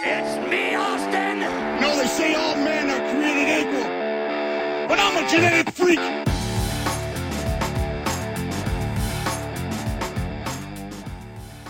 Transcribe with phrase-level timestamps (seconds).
[0.00, 1.40] It's me, Austin!
[1.80, 4.88] No, they say all men are created equal.
[4.88, 5.98] But I'm a genetic freak.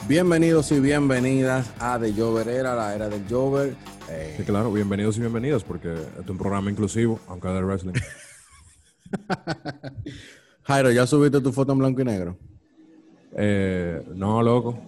[0.06, 3.74] Bienvenidos y bienvenidas a The Jover Era, la era del Jover.
[4.10, 7.92] Eh, Sí, claro, bienvenidos y bienvenidas, porque este es un programa inclusivo, aunque de wrestling.
[10.62, 12.36] Jairo, ¿ya subiste tu foto en blanco y negro?
[13.36, 14.78] Eh, no, loco.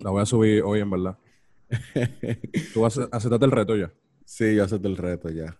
[0.00, 1.16] La voy a subir hoy, en verdad.
[2.72, 3.92] ¿Tú vas a aceptarte el reto ya?
[4.24, 5.58] Sí, yo acepté el reto ya.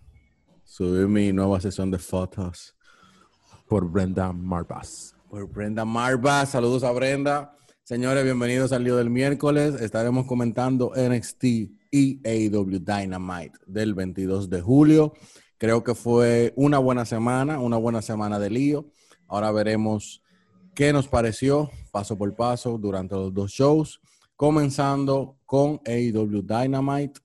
[0.65, 2.75] Subí mi nueva sesión de fotos
[3.69, 5.15] Por Brenda Marbas.
[5.29, 6.45] por Brenda Marva.
[6.47, 7.53] Saludos a Brenda.
[7.83, 9.81] Señores, bienvenidos al lío del miércoles.
[9.81, 11.45] Estaremos comentando NXT
[11.91, 15.13] y AEW Dynamite del 22 de julio.
[15.59, 18.91] Creo que fue una buena semana, una buena semana de lío.
[19.29, 20.23] Ahora veremos
[20.75, 24.01] qué nos pareció paso por paso durante los dos shows,
[24.37, 27.21] comenzando con AEW Dynamite.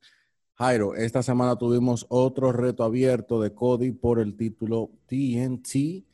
[0.55, 6.05] Jairo, esta semana tuvimos otro reto abierto de Cody por el título TNT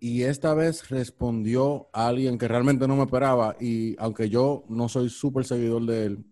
[0.00, 4.88] y esta vez respondió a alguien que realmente no me esperaba y aunque yo no
[4.88, 6.24] soy súper seguidor de él,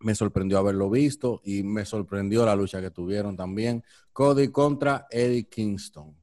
[0.00, 3.82] me sorprendió haberlo visto y me sorprendió la lucha que tuvieron también.
[4.12, 6.14] Cody contra Eddie Kingston.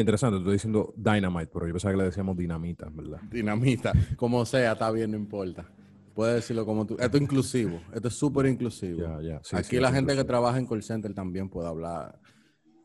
[0.00, 3.20] Interesante, estoy diciendo Dynamite, pero yo pensaba que le decíamos dinamita, verdad.
[3.30, 5.66] Dinamita, como sea, está bien, no importa.
[6.14, 6.96] Puedes decirlo como tú.
[6.98, 9.00] Esto es inclusivo, esto es súper inclusivo.
[9.42, 12.18] Sí, Aquí sí, la gente que trabaja en call center también puede hablar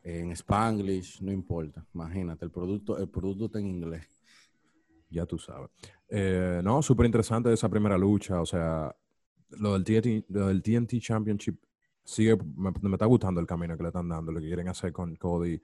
[0.02, 1.84] en Spanglish, no importa.
[1.94, 4.06] Imagínate, el producto, el producto está en inglés.
[5.10, 5.70] Ya tú sabes.
[6.08, 8.40] Eh, no, súper interesante esa primera lucha.
[8.40, 8.94] O sea,
[9.58, 11.56] lo del TNT, lo del TNT Championship
[12.04, 14.92] sigue, me, me está gustando el camino que le están dando, lo que quieren hacer
[14.92, 15.60] con Cody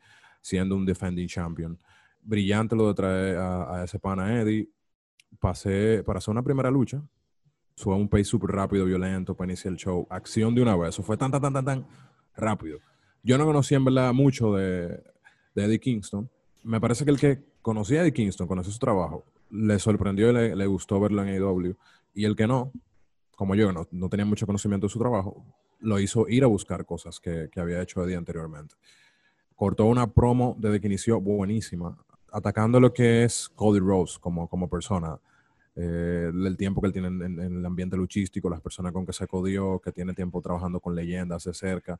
[0.47, 1.77] siendo un defending champion.
[2.23, 4.69] Brillante lo de traer a, ese pana Eddie.
[5.41, 7.03] Pasé para hacer una primera lucha.
[7.77, 10.07] Fue un pace súper rápido, violento para iniciar el show.
[10.09, 10.91] Acción de una vez.
[10.91, 11.87] Eso fue tan, tan, tan, tan,
[12.37, 12.79] rápido.
[13.25, 15.03] Yo no conocía en verdad mucho de,
[15.57, 16.31] Eddie Kingston.
[16.63, 20.57] Me parece que el que conocía Eddie Kingston, conoció su trabajo, le sorprendió y le,
[20.57, 21.77] le gustó verlo en AEW.
[22.15, 22.73] Y el que no,
[23.35, 25.45] como yo, no, no tenía mucho conocimiento de su trabajo,
[25.81, 28.77] lo hizo ir a buscar cosas que, que había hecho Eddie anteriormente.
[29.57, 31.97] Cortó una promo desde que inició buenísima,
[32.31, 35.19] atacando lo que es Cody Rose como, como persona,
[35.75, 39.13] eh, el tiempo que él tiene en, en- el ambiente luchístico, las personas con que
[39.13, 41.99] se codió, que tiene tiempo trabajando con leyendas de cerca.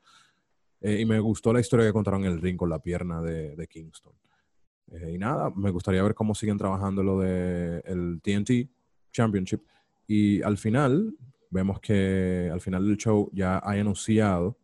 [0.81, 3.55] Eh, y me gustó la historia que contaron en el ring con la pierna de,
[3.55, 4.13] de Kingston.
[4.91, 8.69] Eh, y nada, me gustaría ver cómo siguen trabajando lo del el TNT
[9.11, 9.61] Championship.
[10.07, 11.15] Y al final,
[11.49, 14.55] vemos que al final del show ya hay anunciado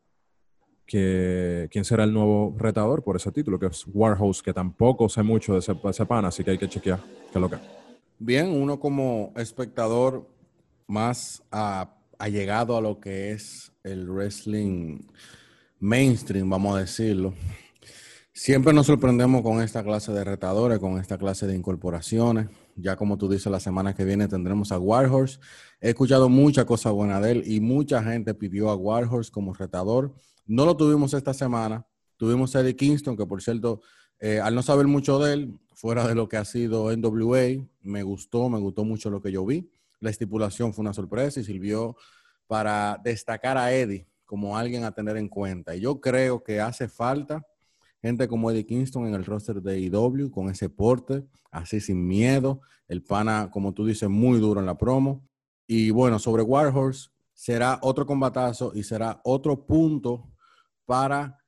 [0.85, 5.23] que quién será el nuevo retador por ese título, que es Warhouse, que tampoco sé
[5.23, 6.99] mucho de ese, de ese pana, así que hay que chequear
[7.31, 7.57] qué lo que.
[8.19, 10.29] Bien, uno como espectador
[10.87, 11.43] más
[12.17, 15.01] allegado a lo que es el wrestling
[15.79, 17.33] mainstream, vamos a decirlo.
[18.35, 22.47] Siempre nos sorprendemos con esta clase de retadores, con esta clase de incorporaciones.
[22.75, 25.39] Ya como tú dices, la semana que viene tendremos a Warhorse.
[25.79, 30.15] He escuchado mucha cosa buena de él y mucha gente pidió a Warhorse como retador.
[30.45, 31.85] No lo tuvimos esta semana.
[32.17, 33.81] Tuvimos a Eddie Kingston, que por cierto,
[34.19, 38.03] eh, al no saber mucho de él, fuera de lo que ha sido NWA, me
[38.03, 39.69] gustó, me gustó mucho lo que yo vi.
[39.99, 41.95] La estipulación fue una sorpresa y sirvió
[42.47, 45.75] para destacar a Eddie como alguien a tener en cuenta.
[45.75, 47.45] Y yo creo que hace falta
[48.01, 52.61] gente como Eddie Kingston en el roster de IW, con ese porte, así sin miedo.
[52.87, 55.25] El pana, como tú dices, muy duro en la promo.
[55.67, 60.32] Y bueno, sobre Warhorse, será otro combatazo y será otro punto
[60.85, 61.39] para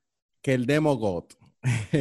[0.42, 1.26] que el Demo God,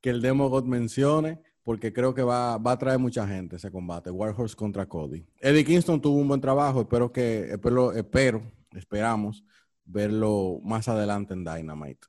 [0.00, 3.70] que el Demo God mencione, porque creo que va, va a traer mucha gente ese
[3.70, 5.26] combate, Warhorse contra Cody.
[5.38, 9.44] Eddie Kingston tuvo un buen trabajo, espero que, espero, espero, esperamos
[9.84, 12.06] verlo más adelante en Dynamite.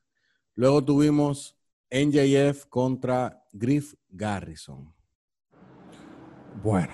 [0.55, 1.57] Luego tuvimos
[1.89, 4.93] NJF contra Griff Garrison.
[6.63, 6.93] Bueno,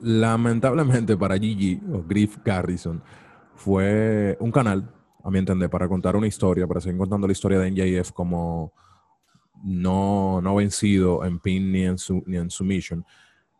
[0.00, 3.02] lamentablemente para Gigi o Griff Garrison
[3.54, 4.94] fue un canal,
[5.28, 8.72] a mi entender, para contar una historia, para seguir contando la historia de NJF como
[9.62, 13.04] no, no vencido en pin ni en, su, ni en submission,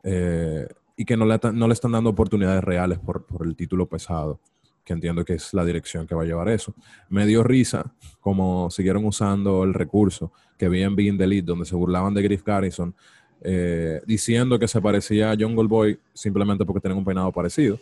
[0.02, 0.66] eh,
[0.96, 4.40] y que no le, no le están dando oportunidades reales por, por el título pesado,
[4.82, 6.74] que entiendo que es la dirección que va a llevar eso.
[7.10, 11.66] Me dio risa como siguieron usando el recurso que vi en Being the Lead, donde
[11.66, 12.94] se burlaban de Griff Garrison,
[13.42, 17.78] eh, diciendo que se parecía a Jungle Boy simplemente porque tienen un peinado parecido.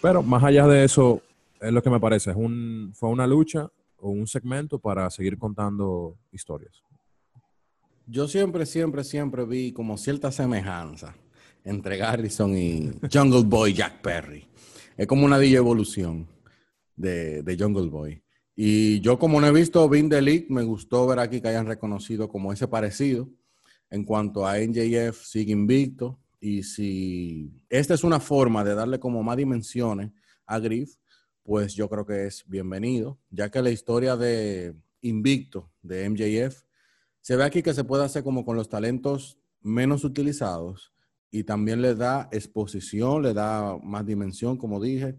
[0.00, 1.20] Pero más allá de eso,
[1.60, 5.38] es lo que me parece, es un, fue una lucha o un segmento para seguir
[5.38, 6.82] contando historias.
[8.06, 11.16] Yo siempre, siempre, siempre vi como cierta semejanza
[11.64, 14.46] entre Garrison y Jungle Boy Jack Perry.
[14.96, 16.28] Es como una DJ evolución
[16.94, 18.22] de, de Jungle Boy.
[18.54, 21.66] Y yo como no he visto Vin the League, me gustó ver aquí que hayan
[21.66, 23.28] reconocido como ese parecido
[23.90, 26.18] en cuanto a NJF sigue invicto.
[26.40, 30.12] Y si esta es una forma de darle como más dimensiones
[30.46, 30.94] a Griff,
[31.46, 36.64] pues yo creo que es bienvenido, ya que la historia de invicto de MJF
[37.20, 40.92] se ve aquí que se puede hacer como con los talentos menos utilizados
[41.30, 45.16] y también le da exposición, le da más dimensión, como dije,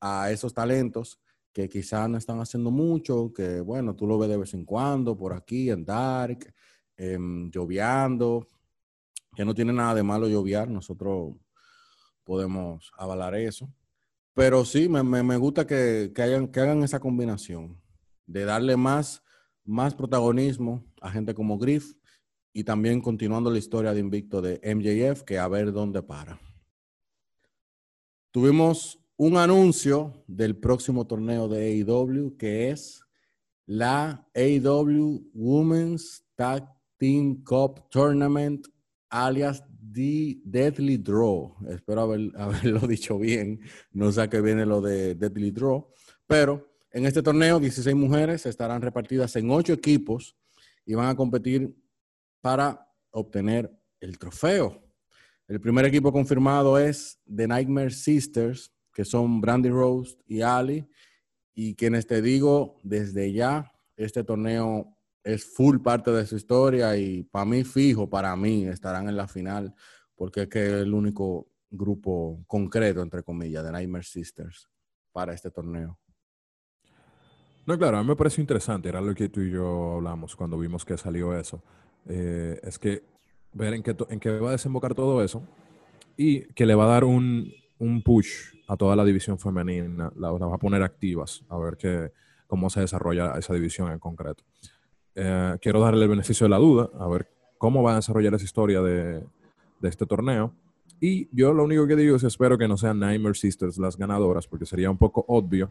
[0.00, 1.18] a esos talentos
[1.50, 5.16] que quizás no están haciendo mucho, que bueno, tú lo ves de vez en cuando
[5.16, 6.52] por aquí en Dark,
[6.98, 7.18] eh,
[7.50, 8.46] lloviando,
[9.34, 11.36] que no tiene nada de malo lloviar, nosotros
[12.22, 13.72] podemos avalar eso.
[14.40, 17.78] Pero sí, me, gusta que hagan esa combinación
[18.26, 19.22] de darle más,
[19.66, 21.92] más protagonismo a gente como Griff
[22.50, 26.40] y también continuando la historia de Invicto de MJF, que a ver dónde para.
[28.30, 33.04] Tuvimos un anuncio del próximo torneo de AEW, que es
[33.66, 36.66] la AEW Women's Tag
[36.96, 38.66] Team Cup Tournament,
[39.10, 41.68] alias The Deadly Draw.
[41.68, 43.60] Espero haber, haberlo dicho bien.
[43.92, 45.86] No sé qué viene lo de Deadly Draw.
[46.26, 50.36] Pero en este torneo, 16 mujeres estarán repartidas en 8 equipos
[50.84, 51.74] y van a competir
[52.40, 53.70] para obtener
[54.00, 54.82] el trofeo.
[55.46, 60.88] El primer equipo confirmado es The Nightmare Sisters, que son Brandy Rose y Ali,
[61.54, 67.22] y quienes te digo desde ya, este torneo es full parte de su historia y
[67.24, 69.74] para mí fijo, para mí estarán en la final,
[70.14, 74.68] porque es que es el único grupo concreto, entre comillas, de Nightmare Sisters
[75.12, 75.98] para este torneo.
[77.66, 80.58] No, claro, a mí me pareció interesante, era lo que tú y yo hablamos cuando
[80.58, 81.62] vimos que salió eso.
[82.06, 83.04] Eh, es que
[83.52, 85.42] ver en qué, en qué va a desembocar todo eso
[86.16, 90.32] y que le va a dar un, un push a toda la división femenina, la,
[90.32, 92.12] la, va a poner activas, a ver qué,
[92.46, 94.44] cómo se desarrolla esa división en concreto.
[95.22, 97.28] Eh, quiero darle el beneficio de la duda, a ver
[97.58, 99.22] cómo va a desarrollar esa historia de,
[99.80, 100.54] de este torneo.
[100.98, 104.46] Y yo lo único que digo es espero que no sean Nightmare Sisters las ganadoras,
[104.46, 105.70] porque sería un poco obvio.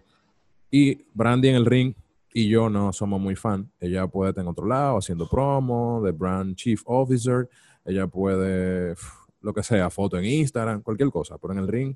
[0.69, 1.95] Y Brandy en el ring
[2.31, 3.71] y yo no somos muy fan.
[3.79, 7.49] Ella puede estar en otro lado haciendo promo, de Brand Chief Officer.
[7.83, 8.93] Ella puede,
[9.41, 11.95] lo que sea, foto en Instagram, cualquier cosa, pero en el ring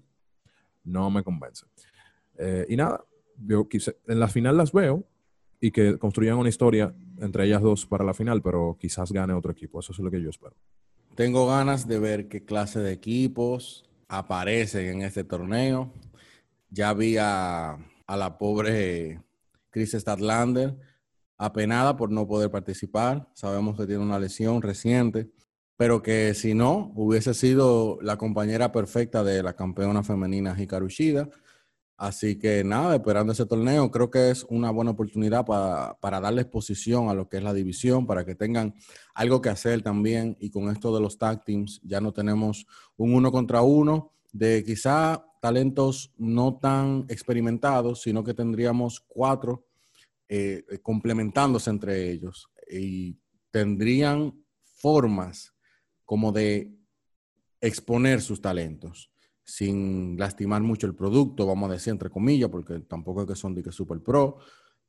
[0.85, 1.67] no me convence.
[2.35, 3.03] Eh, y nada,
[3.37, 5.03] yo quise, en la final las veo
[5.63, 9.53] y que construyan una historia entre ellas dos para la final, pero quizás gane otro
[9.53, 9.79] equipo.
[9.79, 10.57] Eso es lo que yo espero.
[11.15, 15.89] Tengo ganas de ver qué clase de equipos aparecen en este torneo.
[16.69, 17.77] Ya vi a,
[18.07, 19.21] a la pobre
[19.69, 20.75] Chris Statlander,
[21.37, 23.29] apenada por no poder participar.
[23.33, 25.29] Sabemos que tiene una lesión reciente,
[25.77, 31.29] pero que si no, hubiese sido la compañera perfecta de la campeona femenina Hikaru Shida.
[32.03, 36.41] Así que nada, esperando ese torneo, creo que es una buena oportunidad para, para darle
[36.41, 38.75] exposición a lo que es la división, para que tengan
[39.13, 40.35] algo que hacer también.
[40.41, 42.67] Y con esto de los tag teams, ya no tenemos
[42.97, 49.65] un uno contra uno de quizá talentos no tan experimentados, sino que tendríamos cuatro
[50.27, 53.17] eh, complementándose entre ellos y
[53.49, 55.53] tendrían formas
[56.03, 56.69] como de
[57.61, 59.12] exponer sus talentos
[59.43, 63.53] sin lastimar mucho el producto, vamos a decir entre comillas, porque tampoco es que son
[63.53, 64.37] de que super pro,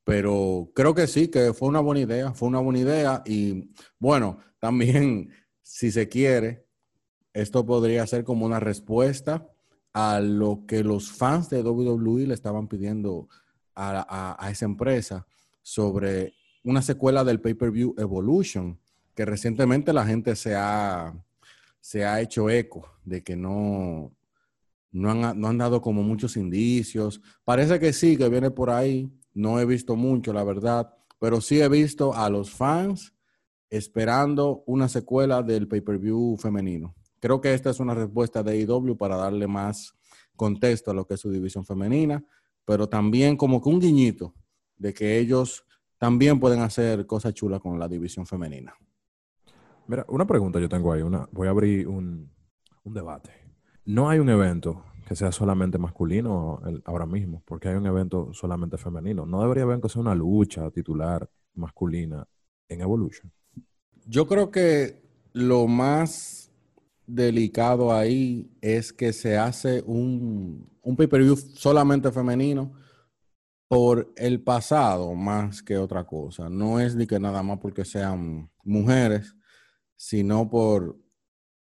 [0.05, 4.38] pero creo que sí, que fue una buena idea, fue una buena idea y bueno,
[4.59, 5.31] también
[5.62, 6.67] si se quiere,
[7.33, 9.49] esto podría ser como una respuesta
[9.93, 13.28] a lo que los fans de WWE le estaban pidiendo
[13.75, 15.26] a, a, esa empresa
[15.62, 18.78] sobre una secuela del pay-per-view Evolution,
[19.14, 21.14] que recientemente la gente se ha,
[21.81, 24.12] se ha hecho eco de que no,
[24.95, 27.21] no han, no han dado como muchos indicios.
[27.45, 29.13] Parece que sí, que viene por ahí.
[29.35, 33.13] No he visto mucho, la verdad, pero sí he visto a los fans
[33.69, 36.95] esperando una secuela del pay-per-view femenino.
[37.19, 39.95] Creo que esta es una respuesta de IW para darle más
[40.37, 42.25] contexto a lo que es su división femenina,
[42.65, 44.33] pero también como que un guiñito
[44.77, 45.65] de que ellos
[45.99, 48.77] también pueden hacer cosas chulas con la división femenina.
[49.89, 52.31] Mira, una pregunta yo tengo ahí, una, voy a abrir un,
[52.85, 53.44] un debate.
[53.87, 58.79] No hay un evento que sea solamente masculino ahora mismo, porque hay un evento solamente
[58.79, 59.26] femenino.
[59.26, 62.26] No debería haber que sea una lucha titular masculina
[62.69, 63.31] en Evolution.
[64.07, 66.50] Yo creo que lo más
[67.07, 72.73] delicado ahí es que se hace un, un pay-per-view solamente femenino
[73.69, 76.49] por el pasado más que otra cosa.
[76.49, 79.35] No es ni que nada más porque sean mujeres,
[79.97, 80.97] sino por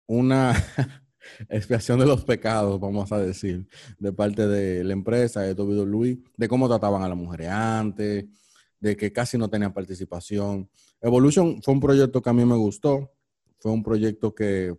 [0.06, 0.52] una,
[1.48, 3.66] expiación de los pecados, vamos a decir,
[3.98, 8.26] de parte de la empresa de WWE, de cómo trataban a las mujeres antes,
[8.80, 10.68] de que casi no tenían participación.
[11.00, 13.12] Evolution fue un proyecto que a mí me gustó,
[13.58, 14.76] fue un proyecto que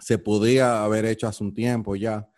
[0.00, 2.28] se podía haber hecho hace un tiempo ya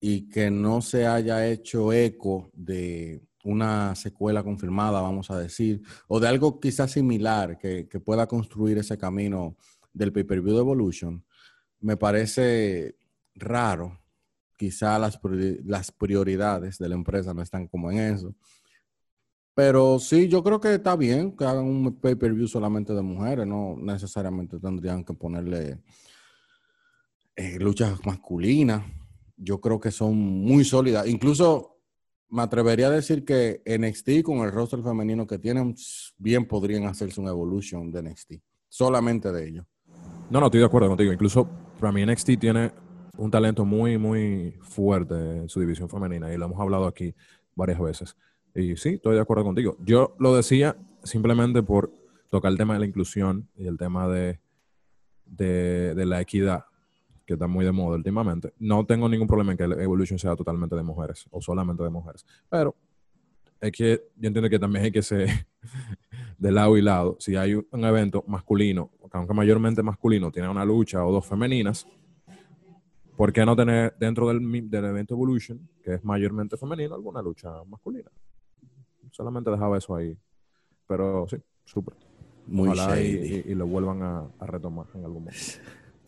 [0.00, 6.18] y que no se haya hecho eco de una secuela confirmada, vamos a decir, o
[6.18, 9.56] de algo quizás similar que, que pueda construir ese camino
[9.92, 11.24] del pay-per-view de Evolution,
[11.86, 12.96] me parece
[13.36, 13.96] raro.
[14.56, 15.20] Quizá las,
[15.64, 18.34] las prioridades de la empresa no están como en eso.
[19.54, 23.76] Pero sí, yo creo que está bien que hagan un pay-per-view solamente de mujeres, no
[23.78, 25.78] necesariamente tendrían que ponerle
[27.36, 28.82] eh, luchas masculinas.
[29.36, 31.06] Yo creo que son muy sólidas.
[31.06, 31.78] Incluso
[32.28, 35.76] me atrevería a decir que NXT con el roster femenino que tienen,
[36.18, 38.32] bien podrían hacerse un evolution de NXT,
[38.68, 39.66] solamente de ellos.
[40.28, 41.12] No, no, estoy de acuerdo contigo.
[41.12, 42.72] Incluso para mí NXT tiene
[43.16, 47.14] un talento muy, muy fuerte en su división femenina y lo hemos hablado aquí
[47.54, 48.16] varias veces.
[48.54, 49.76] Y sí, estoy de acuerdo contigo.
[49.84, 51.92] Yo lo decía simplemente por
[52.30, 54.40] tocar el tema de la inclusión y el tema de,
[55.24, 56.64] de, la equidad,
[57.26, 58.52] que está muy de moda últimamente.
[58.58, 62.24] No tengo ningún problema en que Evolution sea totalmente de mujeres o solamente de mujeres.
[62.48, 62.74] Pero
[63.60, 65.28] es que yo entiendo que también hay que ser
[66.38, 67.16] de lado y lado.
[67.18, 71.86] Si hay un evento masculino, aunque mayormente masculino, tiene una lucha o dos femeninas,
[73.16, 77.50] ¿por qué no tener dentro del, del evento Evolution, que es mayormente femenino, alguna lucha
[77.64, 78.10] masculina?
[79.10, 80.16] Solamente dejaba eso ahí.
[80.86, 81.94] Pero sí, súper.
[82.46, 85.42] Muy Ojalá y, y, lo vuelvan a, a, retomar en algún momento.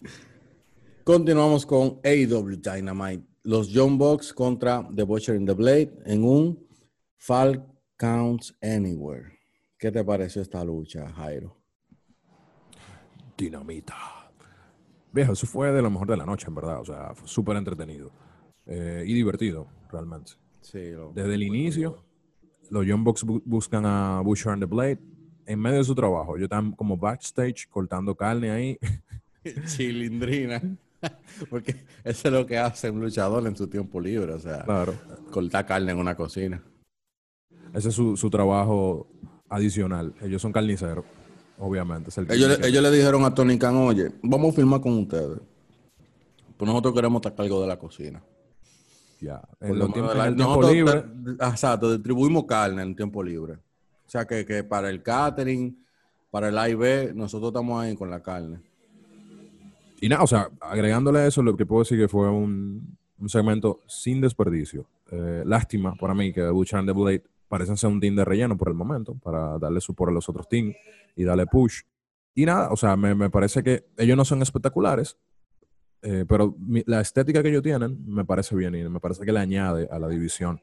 [1.04, 3.26] Continuamos con AEW Dynamite.
[3.42, 6.64] Los John Box contra The Butcher in the Blade en un
[7.16, 7.66] Fall
[7.96, 9.37] Counts Anywhere.
[9.78, 11.56] ¿Qué te pareció esta lucha, Jairo?
[13.36, 13.94] Dinamita.
[15.12, 16.80] Viejo, eso fue de lo mejor de la noche, en verdad.
[16.80, 18.10] O sea, fue súper entretenido
[18.66, 20.32] eh, y divertido, realmente.
[20.60, 20.80] Sí,
[21.14, 22.04] Desde el inicio,
[22.70, 24.98] los Young Bucks buscan a Butcher and the Blade
[25.46, 26.36] en medio de su trabajo.
[26.36, 28.78] Yo están como backstage cortando carne ahí.
[29.66, 30.60] Chilindrina.
[31.50, 34.32] Porque eso es lo que hace un luchador en su tiempo libre.
[34.32, 34.94] O sea, claro.
[35.30, 36.60] cortar carne en una cocina.
[37.72, 39.08] Ese es su, su trabajo
[39.48, 40.14] adicional.
[40.20, 41.04] Ellos son carniceros,
[41.58, 42.10] obviamente.
[42.30, 45.38] ellos, ellos le dijeron a Tony Khan, oye, vamos a firmar con ustedes.
[46.56, 48.22] Pues nosotros queremos estar a cargo de la cocina.
[49.20, 49.40] Ya.
[49.60, 51.04] En, los tiempos, el tiempo libre.
[51.40, 53.54] Exacto, distribuimos carne en tiempo libre.
[53.54, 55.84] O sea que, que para el catering,
[56.30, 58.60] para el AIB, nosotros estamos ahí con la carne.
[60.00, 63.82] Y nada, o sea, agregándole eso, lo que puedo decir que fue un, un segmento
[63.86, 64.86] sin desperdicio.
[65.10, 68.56] Eh, lástima para mí que Butcher and the Blade parecen ser un team de relleno
[68.56, 70.76] por el momento, para darle support a los otros teams
[71.16, 71.82] y darle push.
[72.34, 75.18] Y nada, o sea, me, me parece que ellos no son espectaculares,
[76.02, 76.54] eh, pero
[76.86, 79.98] la estética que ellos tienen me parece bien y me parece que le añade a
[79.98, 80.60] la división,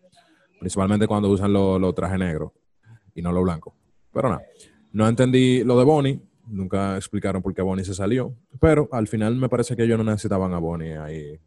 [0.60, 2.54] principalmente cuando usan los lo trajes negros
[3.14, 3.76] y no lo blanco.
[4.14, 4.44] Pero nada,
[4.94, 9.36] no entendí lo de Bonnie, nunca explicaron por qué Bonnie se salió, pero al final
[9.36, 11.40] me parece que ellos no necesitaban a Bonnie ahí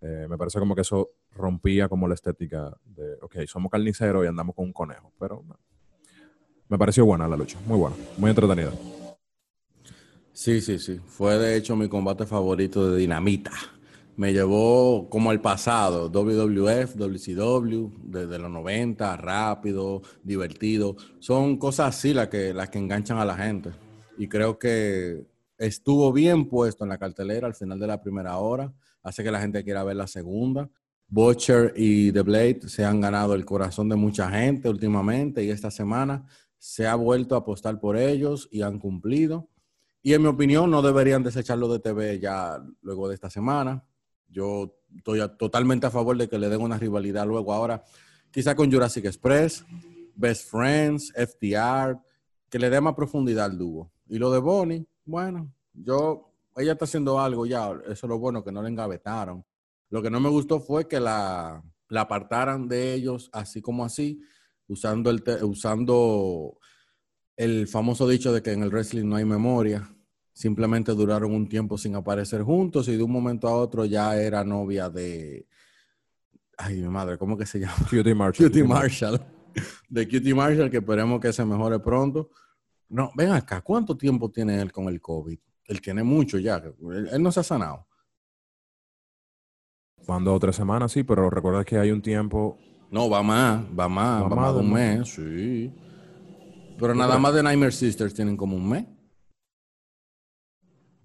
[0.00, 4.28] eh, me parece como que eso rompía como la estética de, ok, somos carniceros y
[4.28, 5.44] andamos con un conejo, pero
[6.68, 8.70] me pareció buena la lucha, muy buena, muy entretenida.
[10.32, 13.50] Sí, sí, sí, fue de hecho mi combate favorito de Dinamita.
[14.16, 20.96] Me llevó como al pasado, WWF, WCW, desde los 90, rápido, divertido.
[21.20, 23.70] Son cosas así las que, las que enganchan a la gente.
[24.16, 25.24] Y creo que
[25.56, 28.72] estuvo bien puesto en la cartelera al final de la primera hora
[29.08, 30.70] hace que la gente quiera ver la segunda.
[31.08, 35.70] Butcher y The Blade se han ganado el corazón de mucha gente últimamente y esta
[35.70, 36.26] semana
[36.58, 39.48] se ha vuelto a apostar por ellos y han cumplido.
[40.02, 43.84] Y en mi opinión no deberían desecharlo de TV ya luego de esta semana.
[44.28, 47.82] Yo estoy totalmente a favor de que le den una rivalidad luego ahora,
[48.30, 49.64] quizá con Jurassic Express,
[50.14, 51.98] Best Friends, FTR,
[52.50, 53.90] que le dé más profundidad al dúo.
[54.08, 56.27] Y lo de Bonnie, bueno, yo
[56.58, 59.44] ella está haciendo algo ya, eso es lo bueno, que no la engavetaron.
[59.90, 64.20] Lo que no me gustó fue que la, la apartaran de ellos así como así,
[64.66, 66.58] usando el, usando
[67.36, 69.88] el famoso dicho de que en el wrestling no hay memoria.
[70.32, 74.44] Simplemente duraron un tiempo sin aparecer juntos y de un momento a otro ya era
[74.44, 75.46] novia de...
[76.56, 77.74] Ay, mi madre, ¿cómo que se llama?
[77.90, 78.48] Cutie Marshall.
[78.48, 79.20] Cutie Marshall.
[79.88, 82.30] De Cutie Marshall, que esperemos que se mejore pronto.
[82.88, 85.38] No, ven acá, ¿cuánto tiempo tiene él con el COVID?
[85.68, 86.56] Él tiene mucho ya.
[86.56, 87.86] Él, no se ha sanado.
[90.06, 92.56] Cuando otra semana sí, pero recuerda que hay un tiempo.
[92.90, 95.72] No, va más, va más, va, más de un mes, sí.
[96.78, 98.86] Pero nada más de Nightmare Sisters tienen como un mes.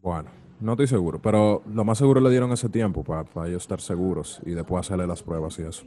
[0.01, 0.29] Bueno,
[0.62, 4.39] no estoy seguro, pero lo más seguro le dieron ese tiempo para ellos estar seguros
[4.46, 5.86] y después hacerle las pruebas y eso.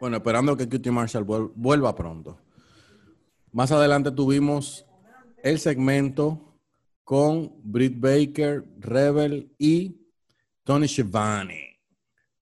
[0.00, 2.38] Bueno, esperando que QT Marshall vuel- vuelva pronto.
[3.52, 4.86] Más adelante tuvimos
[5.42, 6.53] el segmento
[7.04, 10.00] con Britt Baker, Rebel y
[10.64, 11.78] Tony Schiavone,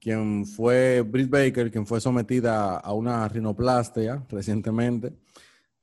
[0.00, 5.12] quien fue Britt Baker, quien fue sometida a una rinoplastia recientemente.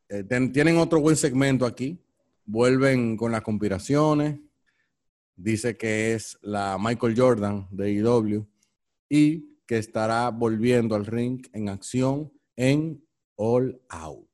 [0.08, 2.00] Eh, tienen otro buen segmento aquí.
[2.46, 4.40] Vuelven con las conspiraciones.
[5.36, 8.46] Dice que es la Michael Jordan de IW
[9.08, 13.04] y que estará volviendo al ring en acción en
[13.36, 14.28] All Out.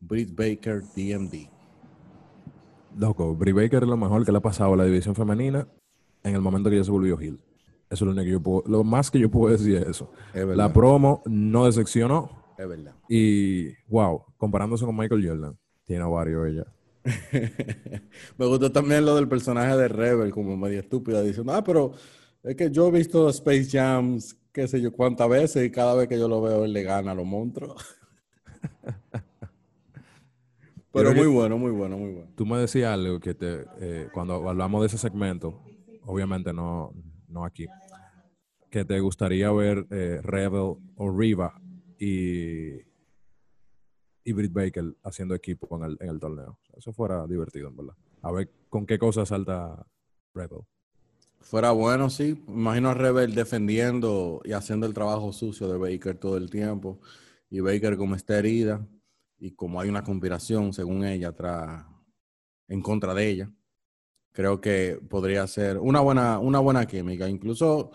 [0.00, 1.57] Britt Baker, DMD.
[2.98, 5.68] Loco, Brie Baker es lo mejor que le ha pasado a la división femenina
[6.24, 7.38] en el momento que ella se volvió heel.
[7.90, 10.10] Eso es lo único que yo puedo, lo más que yo puedo decir es eso.
[10.34, 10.44] Es.
[10.44, 12.28] La promo no decepcionó
[12.58, 12.94] Es verdad.
[13.08, 16.66] y, wow, comparándose con Michael Jordan, tiene varios ella.
[18.36, 21.92] Me gustó también lo del personaje de Rebel, como medio estúpida, diciendo, ah, pero
[22.42, 26.08] es que yo he visto Space Jams, qué sé yo cuántas veces, y cada vez
[26.08, 27.76] que yo lo veo, él le gana a los monstruos.
[30.92, 32.30] pero muy bueno, muy bueno, muy bueno.
[32.34, 35.62] Tú me decías algo que te, eh, cuando hablamos de ese segmento,
[36.04, 36.92] obviamente no,
[37.28, 37.66] no aquí,
[38.70, 41.60] que te gustaría ver eh, Rebel o Riva
[41.98, 42.74] y,
[44.24, 46.58] y Britt Baker haciendo equipo en el, en el torneo.
[46.76, 47.94] Eso fuera divertido, en verdad.
[48.22, 49.86] A ver con qué cosas salta
[50.34, 50.60] Rebel.
[51.40, 52.42] Fuera bueno, sí.
[52.48, 57.00] Imagino a Rebel defendiendo y haciendo el trabajo sucio de Baker todo el tiempo.
[57.50, 58.86] Y Baker como está herida
[59.38, 61.34] y como hay una conspiración, según ella,
[62.68, 63.52] en contra de ella,
[64.32, 67.28] creo que podría ser una buena, una buena química.
[67.28, 67.90] Incluso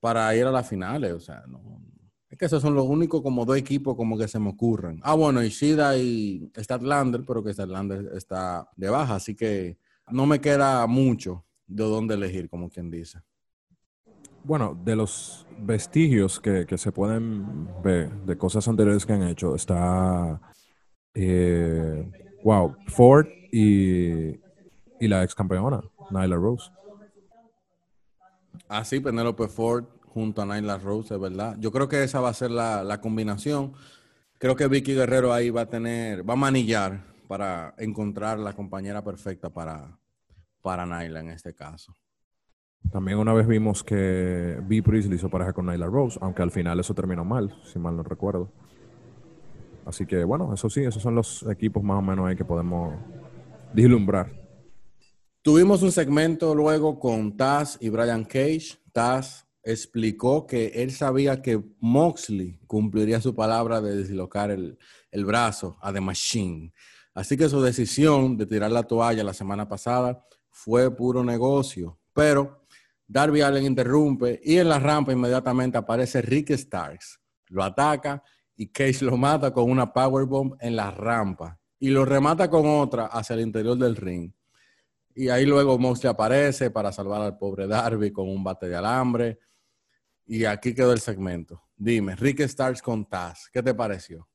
[0.00, 1.80] para ir a las finales, o sea, no.
[2.28, 5.00] Es que esos son los únicos como dos equipos como que se me ocurren.
[5.04, 9.78] Ah, bueno, Ishida y Statlander, pero que Statlander está de baja, así que
[10.10, 13.20] no me queda mucho de dónde elegir, como quien dice.
[14.44, 19.56] Bueno, de los vestigios que, que se pueden ver de cosas anteriores que han hecho,
[19.56, 20.38] está,
[21.14, 22.10] eh,
[22.44, 24.38] wow, Ford y,
[25.00, 25.80] y la ex campeona,
[26.10, 26.70] Nyla Rose.
[28.68, 31.56] Ah, sí, Penelope Ford junto a Nyla Rose, es verdad.
[31.58, 33.72] Yo creo que esa va a ser la, la combinación.
[34.38, 39.02] Creo que Vicky Guerrero ahí va a tener, va a manillar para encontrar la compañera
[39.02, 39.98] perfecta para,
[40.60, 41.94] para Nyla en este caso.
[42.90, 44.82] También una vez vimos que B.
[44.82, 48.02] Priestley hizo pareja con Nyla Rose, aunque al final eso terminó mal, si mal no
[48.02, 48.50] recuerdo.
[49.84, 52.94] Así que bueno, eso sí, esos son los equipos más o menos ahí que podemos
[53.72, 54.32] vislumbrar.
[55.42, 58.78] Tuvimos un segmento luego con Taz y Brian Cage.
[58.92, 64.78] Taz explicó que él sabía que Moxley cumpliría su palabra de dislocar el,
[65.10, 66.72] el brazo a The Machine.
[67.14, 71.98] Así que su decisión de tirar la toalla la semana pasada fue puro negocio.
[72.12, 72.63] Pero
[73.06, 77.20] Darby Allen interrumpe y en la rampa inmediatamente aparece Rick Starks.
[77.48, 78.22] Lo ataca
[78.56, 83.06] y Cage lo mata con una powerbomb en la rampa y lo remata con otra
[83.06, 84.32] hacia el interior del ring.
[85.14, 89.38] Y ahí luego Moxley aparece para salvar al pobre Darby con un bate de alambre.
[90.26, 91.62] Y aquí quedó el segmento.
[91.76, 94.26] Dime, Rick Starks con Taz, ¿qué te pareció?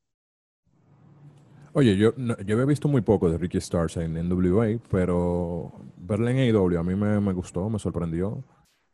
[1.74, 6.56] Oye, yo, yo había visto muy poco de Ricky Stars en NWA, pero verla en
[6.56, 8.44] AEW a mí me, me gustó, me sorprendió.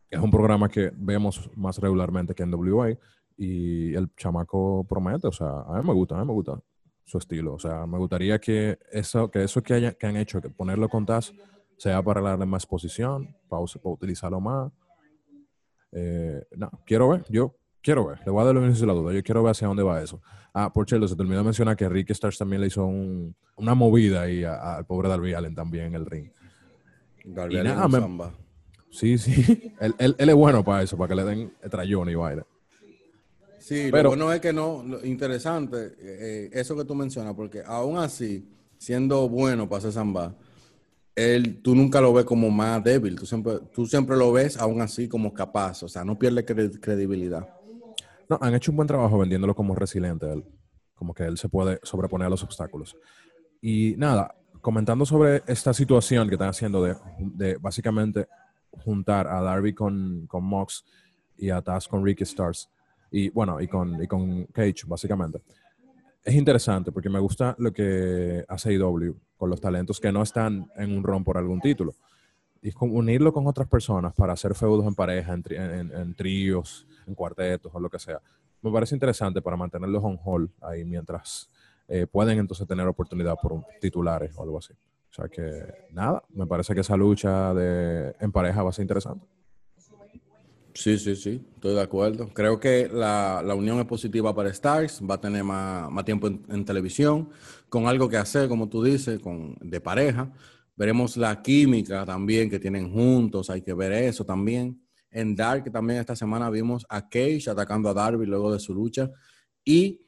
[0.09, 2.97] Es un programa que vemos más regularmente que en NWA
[3.37, 6.59] y el chamaco promete, o sea, a mí me gusta, a mí me gusta
[7.03, 7.53] su estilo.
[7.55, 10.87] O sea, me gustaría que eso que, eso que, haya- que han hecho, que ponerlo
[10.89, 11.33] con Taz,
[11.77, 14.71] sea para darle más posición, para, para utilizarlo más.
[15.91, 19.13] Eh, no, quiero ver, yo quiero ver, le voy a dar beneficio de la duda,
[19.13, 20.21] yo quiero ver hacia dónde va eso.
[20.53, 23.75] Ah, por cierto, se terminó de mencionar que Rick Stars también le hizo un- una
[23.75, 26.29] movida ahí al pobre Darby Allen también en el ring.
[27.25, 28.33] Darby Y Allin nada, en me- samba.
[28.91, 32.15] Sí, sí, él, él- él es bueno para eso, para que le den trayón y
[32.15, 32.45] vaina.
[33.59, 37.63] Sí, Pero- lo bueno es que no, lo interesante, eh, eso que tú mencionas, porque
[37.65, 40.35] aún así, siendo bueno para hacer samba,
[41.15, 44.81] él, tú nunca lo ves como más débil, tú siempre, tú siempre lo ves aún
[44.81, 47.47] así como capaz, o sea, no pierde cre- credibilidad.
[48.29, 50.43] No, han hecho un buen trabajo vendiéndolo como resiliente él.
[50.95, 52.95] Como que él se puede sobreponer a los obstáculos.
[53.61, 58.27] Y nada, comentando sobre esta situación que están haciendo de, de básicamente
[58.83, 60.83] juntar a Darby con, con Mox
[61.37, 62.69] y a Taz con Ricky Stars.
[63.11, 65.41] Y bueno, y con, y con Cage, básicamente.
[66.23, 70.69] Es interesante porque me gusta lo que hace IW con los talentos que no están
[70.75, 71.93] en un ron por algún título.
[72.61, 77.13] Y unirlo con otras personas para hacer feudos en pareja, en, tri- en- tríos, en
[77.13, 78.19] cuartetos o lo que sea.
[78.61, 81.47] Me parece interesante para mantenerlos on hold ahí mientras
[81.87, 84.73] eh, pueden entonces tener oportunidad por titulares o algo así.
[85.15, 89.25] Sea que, nada, me parece que esa lucha de, en pareja va a ser interesante.
[90.73, 92.27] Sí, sí, sí, estoy de acuerdo.
[92.33, 97.29] Creo que la, unión es positiva para Stars, va a tener más, tiempo en, televisión,
[97.69, 100.33] con algo que hacer, como tú dices, con, de pareja.
[100.75, 104.81] Veremos la química también que tienen juntos, hay que ver eso también.
[105.09, 109.09] En Dark también esta semana vimos a Cage atacando a Darby luego de su lucha
[109.63, 110.01] y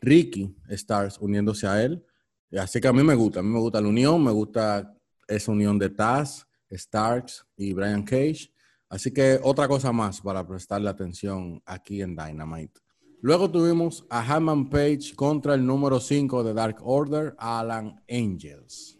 [0.00, 2.04] Ricky Stars uniéndose a él.
[2.52, 4.94] Así que a mí me gusta, a mí me gusta la unión, me gusta
[5.26, 8.52] esa unión de Taz, Starks y Brian Cage.
[8.88, 12.80] Así que otra cosa más para prestarle atención aquí en Dynamite.
[13.20, 18.98] Luego tuvimos a Hammond Page contra el número 5 de Dark Order, Alan Angels.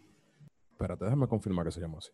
[0.71, 2.11] Espérate, déjame confirmar que se llama así.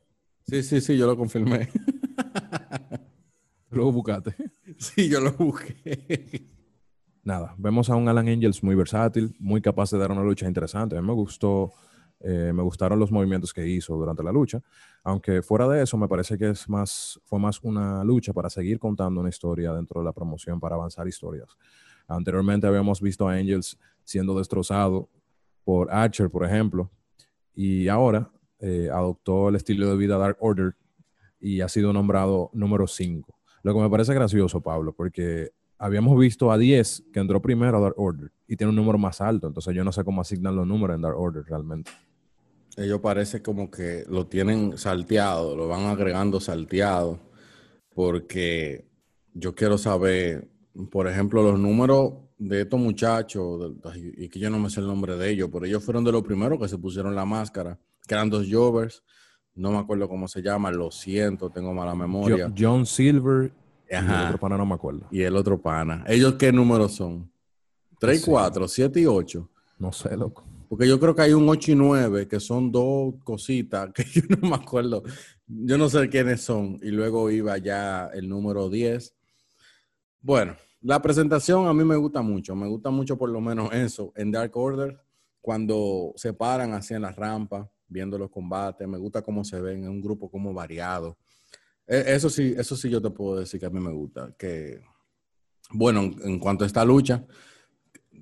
[0.48, 1.70] Sí, sí, sí, yo lo confirmé.
[3.72, 4.36] Luego buscaste.
[4.78, 6.48] Sí, yo lo busqué.
[7.24, 10.98] Nada, vemos a un Alan Angels muy versátil, muy capaz de dar una lucha interesante.
[10.98, 11.72] A mí me gustó
[12.26, 14.62] eh, me gustaron los movimientos que hizo durante la lucha,
[15.04, 18.80] aunque fuera de eso me parece que es más, fue más una lucha para seguir
[18.80, 21.50] contando una historia dentro de la promoción, para avanzar historias.
[22.08, 25.10] Anteriormente habíamos visto a Angels siendo destrozado
[25.66, 26.90] por Archer, por ejemplo,
[27.54, 30.76] y ahora eh, adoptó el estilo de vida Dark Order
[31.42, 33.38] y ha sido nombrado número 5.
[33.64, 35.52] Lo que me parece gracioso, Pablo, porque
[35.84, 39.20] habíamos visto a 10 que entró primero a Dark Order y tiene un número más
[39.20, 41.92] alto, entonces yo no sé cómo asignan los números en Dark Order realmente.
[42.78, 47.20] Ellos parece como que lo tienen salteado, lo van agregando salteado,
[47.94, 48.88] porque
[49.34, 50.50] yo quiero saber,
[50.90, 55.18] por ejemplo, los números de estos muchachos, y que yo no me sé el nombre
[55.18, 58.30] de ellos, pero ellos fueron de los primeros que se pusieron la máscara, que eran
[58.30, 59.04] dos Jovers,
[59.54, 62.52] no me acuerdo cómo se llama, lo siento, tengo mala memoria.
[62.58, 63.52] John Silver
[64.02, 65.08] y el otro pana no me acuerdo.
[65.12, 66.04] Y el otro pana.
[66.08, 67.32] ¿Ellos qué números son?
[68.00, 69.50] ¿3 y 4, 7 y 8?
[69.80, 70.44] No sé, loco.
[70.70, 74.24] Porque yo creo que hay un 8 y 9 que son dos cositas que yo
[74.30, 75.04] no me acuerdo.
[75.46, 76.80] Yo no sé quiénes son.
[76.82, 79.14] Y luego iba ya el número 10.
[80.22, 82.56] Bueno, la presentación a mí me gusta mucho.
[82.56, 84.12] Me gusta mucho por lo menos eso.
[84.16, 85.00] En Dark Order,
[85.42, 89.84] cuando se paran así en la rampa, viendo los combates, me gusta cómo se ven.
[89.84, 91.18] en un grupo como variado.
[91.88, 94.34] E, eso sí, eso sí yo te puedo decir que a mí me gusta.
[94.38, 94.82] Que,
[95.72, 97.26] bueno, en cuanto a esta lucha,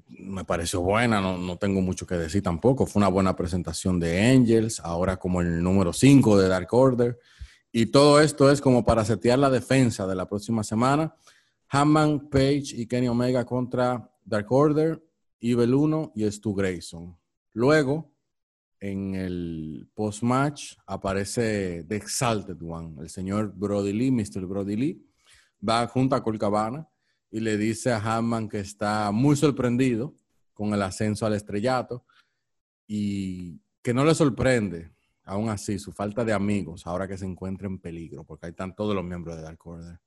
[0.08, 2.86] me pareció buena, no, tengo mucho que decir tampoco.
[2.86, 7.20] Fue una buena presentación de Angels, ahora como el número 5 de Dark Order.
[7.72, 11.16] Y todo esto es como para setear la defensa de la próxima semana.
[11.70, 15.02] Hammond, Page y Kenny Omega contra Dark Order,
[15.40, 17.18] Evil 1 y Stu Grayson.
[17.54, 18.11] Luego,
[18.82, 24.46] en el post-match, aparece The Exalted One, el señor Brody Lee, Mr.
[24.48, 25.08] Brody Lee.
[25.68, 26.90] Va junto a Colcabana
[27.30, 30.16] y le dice a Hammond que está muy sorprendido
[30.54, 32.06] con el ascenso al estrellato
[32.88, 34.92] y que no le sorprende,
[35.24, 38.76] aún así, su falta de amigos ahora que se encuentra en peligro, porque ahí están
[38.76, 40.00] todos los miembros de Dark Order.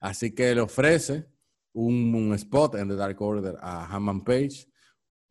[0.00, 1.26] Así que le ofrece
[1.72, 4.68] un, spot en The Dark Order a Hammond Page,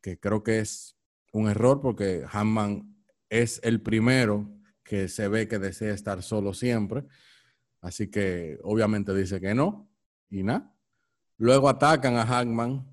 [0.01, 0.96] que creo que es
[1.33, 2.97] un error porque Hammond
[3.29, 4.49] es el primero
[4.83, 7.05] que se ve que desea estar solo siempre.
[7.81, 9.89] Así que obviamente dice que no
[10.29, 10.73] y nada.
[11.37, 12.85] Luego atacan a Hangman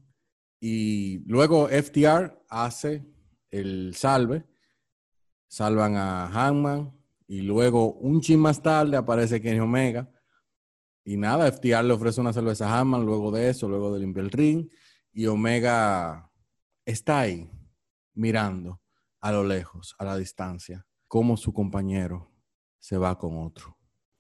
[0.61, 3.05] y luego FTR hace
[3.51, 4.44] el salve,
[5.49, 6.92] salvan a Hangman
[7.27, 10.11] y luego un chin más tarde aparece Kenny Omega
[11.05, 14.27] y nada, FTR le ofrece una cerveza a Hangman luego de eso, luego de limpiar
[14.27, 14.68] el ring
[15.12, 16.31] y Omega
[16.85, 17.51] está ahí
[18.14, 18.81] mirando
[19.20, 22.31] a lo lejos, a la distancia, como su compañero
[22.79, 23.77] se va con otro.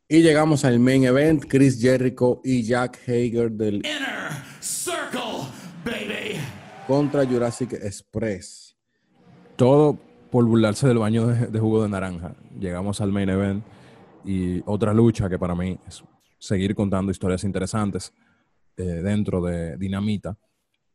[0.08, 4.30] Y llegamos al main event, Chris Jericho y Jack Hager del Inner
[4.60, 5.48] Circle,
[5.84, 6.38] baby.
[6.86, 8.76] Contra Jurassic Express.
[9.56, 9.98] Todo
[10.30, 12.34] por burlarse del baño de, jugo de naranja.
[12.58, 13.64] Llegamos al main event
[14.24, 16.02] y otra lucha que para mí es
[16.38, 18.12] seguir contando historias interesantes
[18.76, 20.36] eh, dentro de Dinamita.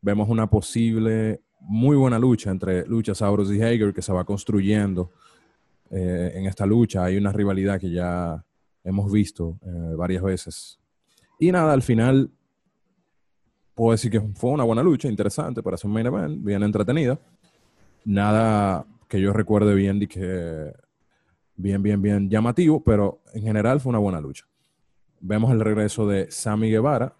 [0.02, 5.12] Vemos una posible muy buena lucha entre Luchasaurus y Hager que se va construyendo
[5.90, 7.04] eh, en esta lucha.
[7.04, 8.44] Hay una rivalidad que ya
[8.84, 10.80] hemos visto eh, varias veces.
[11.40, 12.30] Y nada, al final
[13.74, 17.20] puedo decir que fue una buena lucha, interesante para hacer un main event, bien entretenida.
[18.06, 20.72] Nada que yo recuerde bien que
[21.56, 24.46] bien, bien, bien llamativo, pero en general fue una buena lucha.
[25.20, 27.16] Vemos el regreso de Sammy Guevara.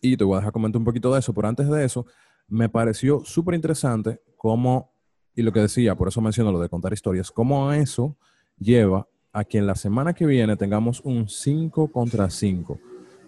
[0.00, 2.06] Y te voy a dejar comentar un poquito de eso, pero antes de eso,
[2.52, 4.92] me pareció súper interesante cómo,
[5.34, 8.18] y lo que decía, por eso menciono lo de contar historias, cómo eso
[8.58, 12.78] lleva a que en la semana que viene tengamos un 5 contra 5.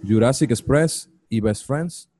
[0.06, 2.10] Jurassic Express y Best Friends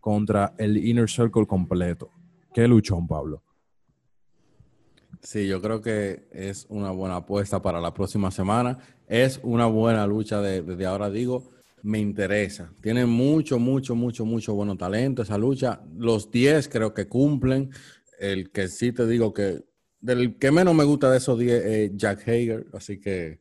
[0.00, 2.10] contra el Inner Circle completo.
[2.52, 3.40] Qué luchón, Pablo.
[5.20, 8.78] Sí, yo creo que es una buena apuesta para la próxima semana.
[9.06, 11.44] Es una buena lucha de- desde ahora, digo,
[11.82, 12.72] me interesa.
[12.80, 15.80] Tiene mucho, mucho, mucho, mucho bueno talento esa lucha.
[15.96, 17.70] Los 10 creo que cumplen.
[18.18, 19.64] El que sí te digo que
[20.00, 23.40] del que menos me gusta de esos 10 es Jack Hager, así que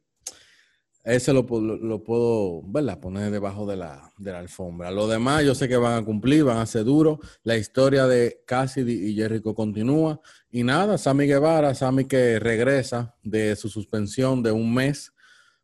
[1.03, 2.99] ese lo, lo- puedo, ¿verdad?
[2.99, 4.91] Poner debajo de la, de la alfombra.
[4.91, 7.17] Lo demás yo sé que van a cumplir, van a ser duros.
[7.43, 10.21] La historia de Cassidy y Jericho continúa.
[10.51, 15.11] Y nada, Sammy Guevara, Sammy que regresa de su suspensión de un mes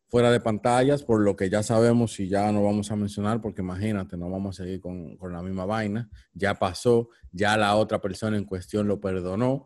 [0.08, 3.62] fuera de pantallas, por lo que ya sabemos y ya no vamos a mencionar, porque
[3.62, 6.10] imagínate, no vamos a seguir con, con la misma vaina.
[6.34, 9.66] Ya pasó, ya la otra persona en cuestión lo perdonó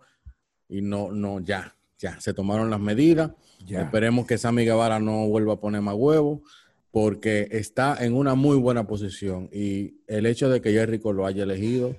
[0.67, 3.31] y no, no, ya, ya, se tomaron las medidas.
[3.65, 3.83] Ya.
[3.83, 6.43] Esperemos que Sammy Guevara no vuelva a poner más huevo,
[6.91, 11.43] porque está en una muy buena posición y el hecho de que Jericho lo haya
[11.43, 11.95] elegido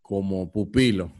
[0.00, 1.12] como pupilo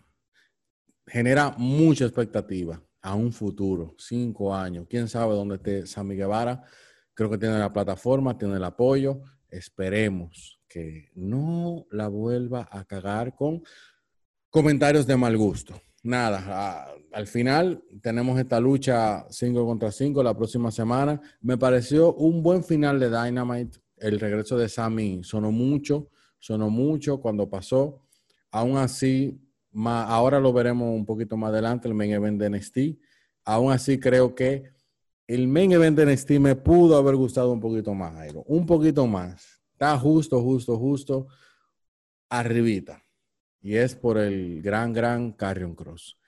[1.06, 4.86] genera mucha expectativa a un futuro, cinco años.
[4.88, 6.62] Quién sabe dónde esté Sammy Guevara.
[7.14, 9.20] Creo que tiene la plataforma, tiene el apoyo.
[9.50, 13.62] Esperemos que no la vuelva a cagar con
[14.48, 15.74] comentarios de mal gusto.
[16.04, 21.20] Nada, a- al final tenemos esta lucha 5 contra 5 la próxima semana.
[21.40, 23.78] Me pareció un buen final de Dynamite.
[23.96, 28.02] El regreso de Sammy sonó mucho, sonó mucho cuando pasó.
[28.50, 29.40] Aún así,
[29.72, 32.78] ma- ahora lo veremos un poquito más adelante, el main event de NXT.
[33.44, 34.70] Aún así, creo que
[35.26, 38.42] el main event de NXT me pudo haber gustado un poquito más, Jairo.
[38.46, 39.60] Un poquito más.
[39.72, 41.26] Está justo, justo, justo
[42.28, 43.02] arribita.
[43.60, 46.18] Y es por el gran, gran Carrion Cross.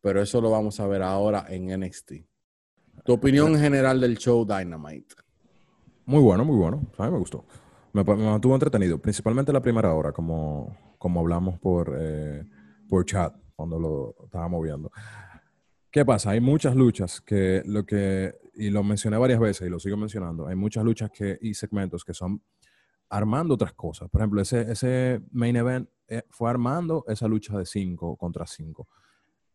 [0.00, 2.12] Pero eso lo vamos a ver ahora en NXT.
[3.04, 5.14] Tu opinión general del show Dynamite.
[6.06, 6.86] Muy bueno, muy bueno.
[6.98, 7.44] A mí me gustó.
[7.92, 12.44] Me, me mantuvo entretenido, principalmente la primera hora, como, como hablamos por, eh,
[12.88, 14.90] por chat cuando lo estábamos viendo.
[15.90, 16.30] ¿Qué pasa?
[16.30, 20.48] Hay muchas luchas que lo que, y lo mencioné varias veces y lo sigo mencionando,
[20.48, 22.42] hay muchas luchas que, y segmentos que son
[23.08, 24.10] armando otras cosas.
[24.10, 28.88] Por ejemplo, ese, ese main event eh, fue armando esa lucha de 5 contra 5.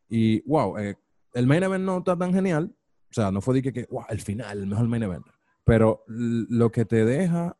[0.07, 0.95] Y wow, eh,
[1.33, 2.73] el main event no está tan genial.
[3.09, 5.25] O sea, no fue de que, que, wow, el final, el mejor main event.
[5.65, 7.57] Pero lo que te deja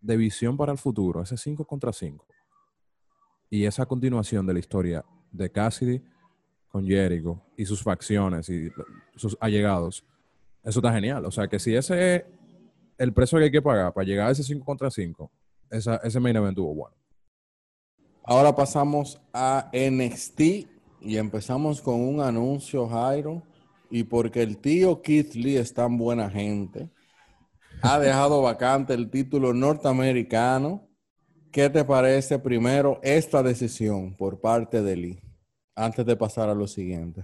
[0.00, 2.26] de visión para el futuro, ese 5 contra 5,
[3.50, 6.02] y esa continuación de la historia de Cassidy
[6.68, 8.70] con Jericho y sus facciones y
[9.14, 10.04] sus allegados,
[10.62, 11.24] eso está genial.
[11.24, 12.24] O sea, que si ese es
[12.98, 15.30] el precio que hay que pagar para llegar a ese 5 contra 5,
[15.70, 16.96] esa, ese main event tuvo bueno.
[18.22, 20.40] Ahora pasamos a NXT
[21.00, 23.42] y empezamos con un anuncio, Jairo.
[23.88, 26.90] Y porque el tío Keith Lee es tan buena gente,
[27.82, 30.85] ha dejado vacante el título norteamericano.
[31.56, 35.20] ¿Qué te parece primero esta decisión por parte de Lee?
[35.74, 37.22] Antes de pasar a lo siguiente.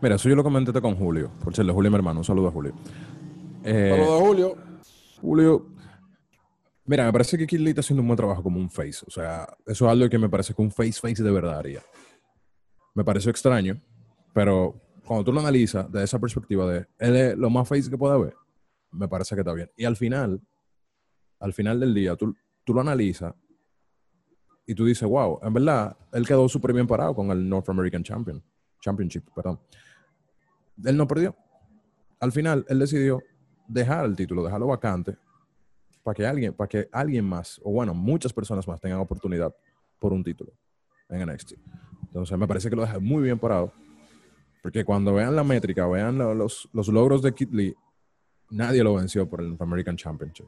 [0.00, 1.32] Mira, eso yo lo comenté con Julio.
[1.42, 2.20] Por cierto, Julio, mi hermano.
[2.20, 2.72] Un saludo a Julio.
[3.64, 4.56] Eh, Saludos, Julio.
[5.20, 5.66] Julio,
[6.84, 9.04] mira, me parece que Kid Lee está haciendo un buen trabajo como un face.
[9.04, 11.82] O sea, eso es algo que me parece que un face face de verdad haría.
[12.94, 13.82] Me pareció extraño,
[14.32, 17.98] pero cuando tú lo analizas desde esa perspectiva de él es lo más face que
[17.98, 18.34] puede haber,
[18.92, 19.68] me parece que está bien.
[19.76, 20.40] Y al final,
[21.40, 23.34] al final del día, tú, tú lo analizas
[24.66, 28.02] y tú dices, wow, en verdad, él quedó súper bien parado con el North American
[28.02, 28.42] Champion,
[28.80, 29.60] Championship, perdón.
[30.84, 31.36] Él no perdió.
[32.20, 33.22] Al final, él decidió
[33.68, 35.16] dejar el título, dejarlo vacante,
[36.02, 39.54] para que alguien, para que alguien más, o bueno, muchas personas más tengan oportunidad
[39.98, 40.52] por un título
[41.08, 41.54] en NXT.
[42.06, 43.72] Entonces, me parece que lo deja muy bien parado,
[44.62, 47.74] porque cuando vean la métrica, vean lo- los, los logros de Kid Lee,
[48.50, 50.46] nadie lo venció por el North American Championship.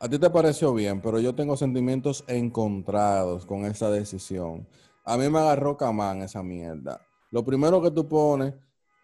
[0.00, 4.64] A ti te pareció bien, pero yo tengo sentimientos encontrados con esa decisión.
[5.04, 7.00] A mí me agarró camán esa mierda.
[7.32, 8.54] Lo primero que tú pones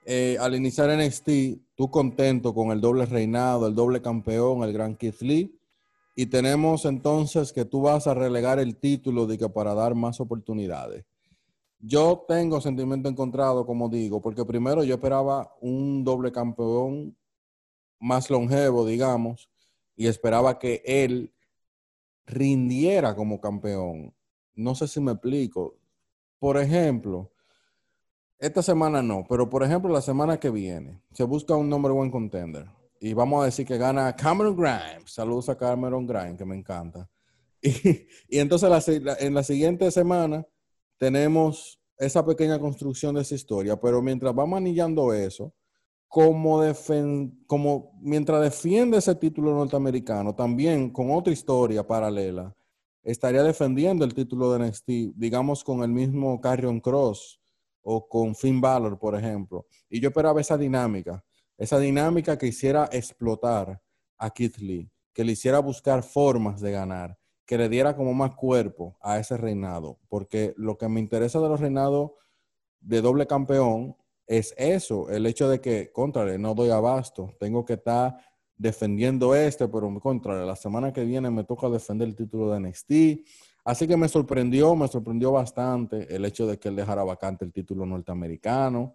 [0.06, 1.28] eh, al iniciar NXT,
[1.74, 5.58] tú contento con el doble reinado, el doble campeón, el gran Keith Lee,
[6.14, 10.20] y tenemos entonces que tú vas a relegar el título de que para dar más
[10.20, 11.04] oportunidades.
[11.80, 17.16] Yo tengo sentimiento encontrado, como digo, porque primero yo esperaba un doble campeón
[17.98, 19.50] más longevo, digamos,
[19.96, 21.32] y esperaba que él
[22.26, 24.14] rindiera como campeón.
[24.54, 25.76] No sé si me explico.
[26.38, 27.32] Por ejemplo,
[28.38, 32.10] esta semana no, pero por ejemplo la semana que viene se busca un number one
[32.10, 32.66] contender
[33.00, 35.12] y vamos a decir que gana Cameron Grimes.
[35.12, 37.08] Saludos a Cameron Grimes, que me encanta.
[37.66, 38.88] Y, y entonces
[39.20, 40.46] en la siguiente semana
[40.98, 45.54] tenemos esa pequeña construcción de esa historia, pero mientras vamos anillando eso,
[46.08, 52.54] como, defen- como mientras defiende ese título norteamericano, también con otra historia paralela,
[53.02, 57.40] estaría defendiendo el título de NXT, digamos con el mismo Carrion Cross
[57.82, 59.66] o con Finn Balor, por ejemplo.
[59.90, 61.22] Y yo esperaba esa dinámica,
[61.58, 63.80] esa dinámica que hiciera explotar
[64.16, 68.34] a Keith Lee, que le hiciera buscar formas de ganar, que le diera como más
[68.34, 72.12] cuerpo a ese reinado, porque lo que me interesa de los reinados
[72.80, 77.74] de doble campeón es eso, el hecho de que, contra, no doy abasto, tengo que
[77.74, 78.16] estar
[78.56, 82.92] defendiendo este, pero contra, la semana que viene me toca defender el título de NXT.
[83.64, 87.52] Así que me sorprendió, me sorprendió bastante el hecho de que él dejara vacante el
[87.52, 88.94] título norteamericano.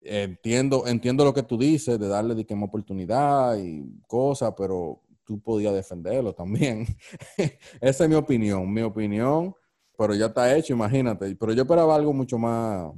[0.00, 5.00] Entiendo, entiendo lo que tú dices de darle de que una oportunidad y cosas, pero
[5.24, 6.86] tú podías defenderlo también.
[7.80, 9.54] Esa es mi opinión, mi opinión,
[9.96, 11.36] pero ya está hecho, imagínate.
[11.36, 12.92] Pero yo esperaba algo mucho más,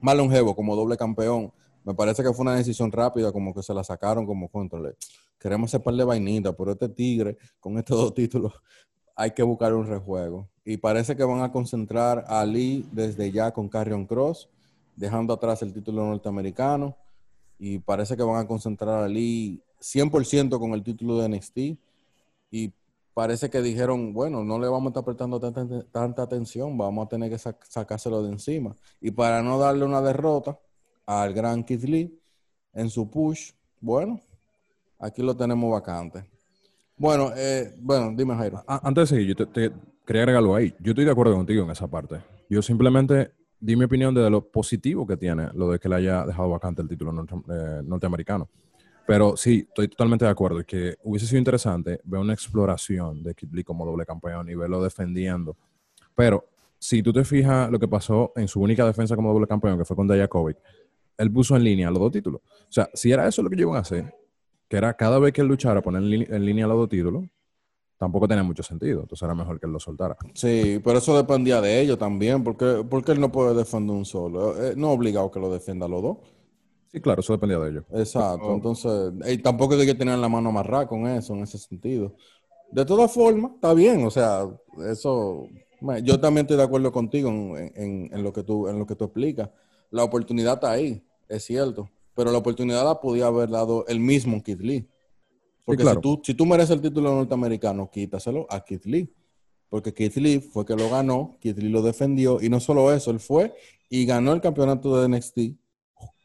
[0.00, 1.52] más longevo, como doble campeón.
[1.84, 4.96] Me parece que fue una decisión rápida, como que se la sacaron como control.
[5.38, 8.52] Queremos hacer par de vainitas, pero este tigre, con estos dos títulos,
[9.16, 10.48] hay que buscar un rejuego.
[10.64, 14.48] Y parece que van a concentrar a Lee desde ya con Carrion Cross,
[14.96, 16.96] dejando atrás el título norteamericano.
[17.58, 21.58] Y parece que van a concentrar a Lee 100% con el título de NXT.
[23.14, 27.30] Parece que dijeron, bueno, no le vamos a estar prestando tanta, atención, vamos a tener
[27.30, 28.74] que sacárselo de encima.
[29.00, 30.58] Y para no darle una derrota
[31.06, 32.20] al gran Keith Lee
[32.72, 34.20] en su push, bueno,
[34.98, 36.24] aquí lo tenemos vacante.
[36.96, 38.62] Bueno, eh, bueno, dime Jairo.
[38.66, 39.72] Antes de seguir, yo te,
[40.06, 40.74] quería agregarlo ahí.
[40.80, 42.20] Yo estoy de acuerdo contigo en esa parte.
[42.48, 46.24] Yo simplemente di mi opinión de lo positivo que tiene lo de que le haya
[46.24, 48.48] dejado vacante el título eh, norteamericano.
[49.10, 53.48] Pero sí, estoy totalmente de acuerdo que hubiese sido interesante ver una exploración de Kid
[53.50, 55.56] Lee como doble campeón y verlo defendiendo.
[56.14, 56.44] Pero
[56.78, 59.84] si tú te fijas lo que pasó en su única defensa como doble campeón, que
[59.84, 60.58] fue con Dayakovic,
[61.18, 62.40] él puso en línea los dos títulos.
[62.44, 64.14] O sea, si era eso lo que iban a hacer,
[64.68, 67.24] que era cada vez que él luchara poner en, línea los dos títulos,
[67.98, 69.00] tampoco tenía mucho sentido.
[69.00, 70.16] Entonces era mejor que él lo soltara.
[70.34, 74.56] Sí, pero eso dependía de ellos también, porque, porque él no puede defender un solo.
[74.62, 76.18] Eh, no obligado que lo defienda los dos.
[76.92, 77.84] Sí, claro, eso dependía de ellos.
[77.92, 82.14] Exacto, entonces, y tampoco es que tenían la mano amarrada con eso, en ese sentido.
[82.72, 84.48] De todas formas, está bien, o sea,
[84.90, 85.46] eso,
[86.02, 89.04] yo también estoy de acuerdo contigo en, en, lo que tú, en lo que tú
[89.04, 89.50] explicas.
[89.90, 94.42] La oportunidad está ahí, es cierto pero la oportunidad la podía haber dado el mismo
[94.42, 94.86] Kid Lee.
[95.64, 99.10] Porque si, tú, si tú mereces el título norteamericano, quítaselo a Kid Lee.
[99.70, 103.10] Porque Kid Lee fue que lo ganó, Kid Lee lo defendió, y no solo eso,
[103.10, 103.54] él fue
[103.88, 105.38] y ganó el campeonato de NXT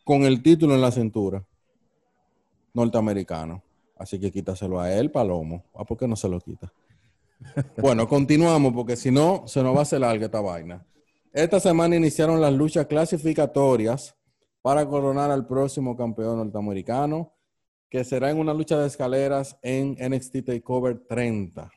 [0.05, 1.43] con el título en la cintura
[2.73, 3.63] norteamericano.
[3.97, 5.65] Así que quítaselo a él, Palomo.
[5.73, 6.71] ¿Ah, por qué no se lo quita?
[7.81, 10.85] bueno, continuamos, porque si no, se nos va a hacer larga esta vaina.
[11.33, 14.15] Esta semana iniciaron las luchas clasificatorias
[14.61, 17.33] para coronar al próximo campeón norteamericano,
[17.89, 21.71] que será en una lucha de escaleras en NXT Takeover 30.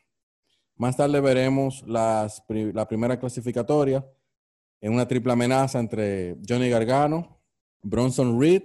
[0.77, 4.05] Más tarde veremos las, la primera clasificatoria
[4.81, 7.38] en una triple amenaza entre Johnny Gargano,
[7.83, 8.63] Bronson Reed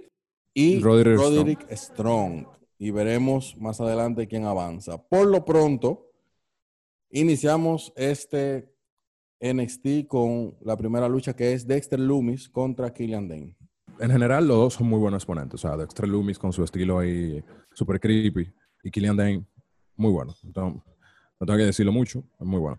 [0.52, 2.46] y Roderick, Strong.
[2.78, 4.98] Y veremos más adelante quién avanza.
[4.98, 6.10] Por lo pronto,
[7.10, 8.72] iniciamos este
[9.40, 13.56] NXT con la primera lucha que es Dexter Loomis contra Killian Dane
[14.00, 15.54] en general, los dos son muy buenos exponentes.
[15.54, 19.44] O sea, Dexter Loomis con su estilo ahí super creepy y Killian Dane,
[19.96, 20.34] muy bueno.
[20.42, 20.82] Entonces,
[21.40, 22.78] no tengo que decirlo mucho, es muy bueno.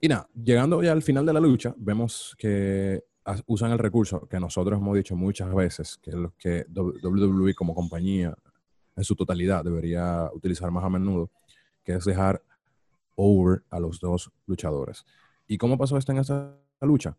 [0.00, 3.02] Y nada, llegando ya al final de la lucha, vemos que
[3.46, 7.74] usan el recurso que nosotros hemos dicho muchas veces, que es lo que WWE como
[7.74, 8.36] compañía
[8.96, 11.30] en su totalidad debería utilizar más a menudo,
[11.84, 12.42] que es dejar
[13.16, 15.04] over a los dos luchadores.
[15.46, 17.16] ¿Y cómo pasó esto en esta lucha?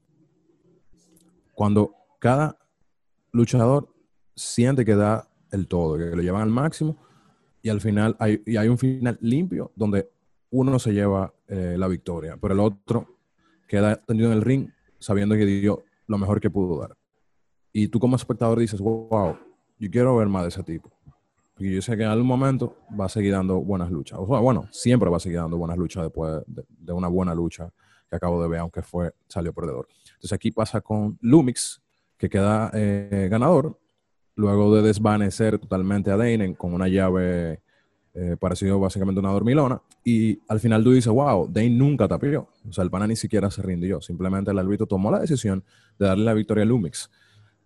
[1.54, 2.58] Cuando cada
[3.32, 3.94] luchador
[4.36, 6.98] siente que da el todo, que lo llevan al máximo
[7.62, 10.10] y al final hay, y hay un final limpio donde
[10.52, 13.18] uno se lleva eh, la victoria, pero el otro
[13.68, 14.70] queda tendido en el ring
[15.00, 16.98] sabiendo que dio lo mejor que pudo dar.
[17.72, 19.38] Y tú como espectador dices, wow,
[19.78, 20.90] yo quiero ver más de ese tipo.
[21.54, 24.18] Porque yo sé que en algún momento va a seguir dando buenas luchas.
[24.20, 27.72] Bueno, siempre va a seguir dando buenas luchas después de, una buena lucha
[28.10, 29.88] que acabo de ver, aunque fue, salió perdedor.
[30.08, 31.80] Entonces aquí pasa con Lumix,
[32.18, 33.80] que queda eh, ganador,
[34.36, 37.62] luego de desvanecer totalmente a Dane con una llave
[38.16, 39.80] eh, parecido básicamente a una dormilona.
[40.04, 42.50] Y al final tú dices, wow, Dane nunca tapió.
[42.68, 44.02] O sea, el pana ni siquiera se rindió.
[44.02, 45.64] Simplemente el árbitro tomó la decisión
[45.98, 47.10] de darle la victoria a Lumix.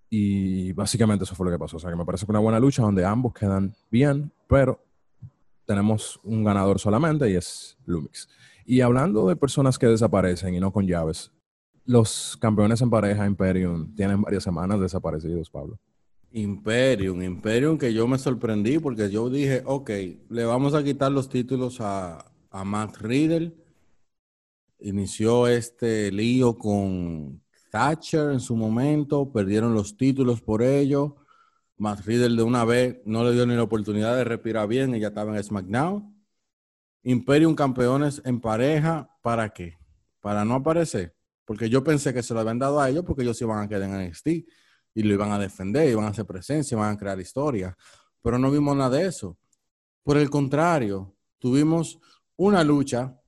[0.10, 1.78] Y básicamente eso fue lo que pasó.
[1.78, 4.84] O sea, que me parece que una buena lucha donde ambos quedan bien, pero
[5.66, 8.28] tenemos un ganador solamente y es Lumix.
[8.66, 11.32] Y hablando de personas que desaparecen y no con llaves,
[11.86, 15.80] los campeones en pareja Imperium tienen varias semanas desaparecidos, Pablo.
[16.34, 19.90] Imperium, Imperium que yo me sorprendí porque yo dije, ok,
[20.30, 23.54] le vamos a quitar los títulos a, a Matt Riddle.
[24.80, 31.18] Inició este lío con Thatcher en su momento, perdieron los títulos por ello.
[31.78, 35.10] Matt Riddle de una vez no le dio ni la oportunidad de respirar bien, ella
[35.10, 36.16] estaba en SmackDown.
[37.04, 39.78] Imperium campeones en pareja, ¿para qué?
[40.20, 41.16] Para no aparecer.
[41.46, 43.84] Porque yo pensé que se lo habían dado a ellos porque ellos iban a quedar
[43.84, 44.28] en NXT
[44.94, 47.76] y lo iban a defender, iban a hacer presencia, iban a crear historia.
[48.22, 49.38] Pero no vimos nada de eso.
[50.04, 52.00] Por el contrario, tuvimos
[52.36, 53.20] una lucha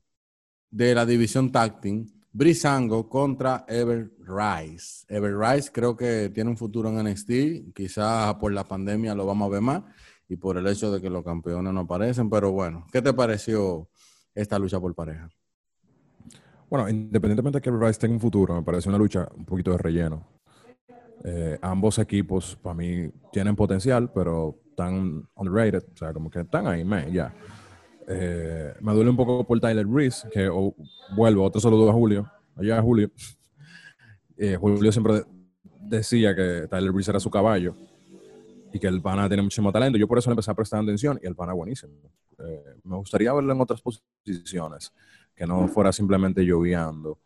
[0.70, 5.06] de la división Tag Team, Brisango contra Ever Rice.
[5.08, 9.48] Ever Rice creo que tiene un futuro en NXT, quizás por la pandemia lo vamos
[9.48, 9.84] a ver más
[10.28, 13.88] y por el hecho de que los campeones no aparecen, pero bueno, ¿qué te pareció
[14.34, 15.30] esta lucha por pareja?
[16.70, 19.78] Bueno, independientemente de que Rice tenga un futuro, me parece una lucha un poquito de
[19.78, 20.35] relleno.
[21.24, 25.84] Eh, ambos equipos, para mí, tienen potencial, pero están underrated.
[25.94, 27.34] O sea, como que están ahí, ya.
[28.08, 30.50] Eh, me duele un poco por Tyler Reese, que
[31.16, 32.30] vuelvo, otro saludo a Julio.
[32.56, 33.12] Allá a Julio.
[34.38, 35.24] Eh, Julio siempre
[35.80, 37.74] decía que Tyler Reese era su caballo
[38.74, 39.98] y que el pana tiene muchísimo talento.
[39.98, 41.94] Yo por eso le empecé a prestar atención y el pana buenísimo.
[42.84, 44.92] me gustaría verlo en otras posiciones
[45.34, 47.20] que no fuera simplemente lloviando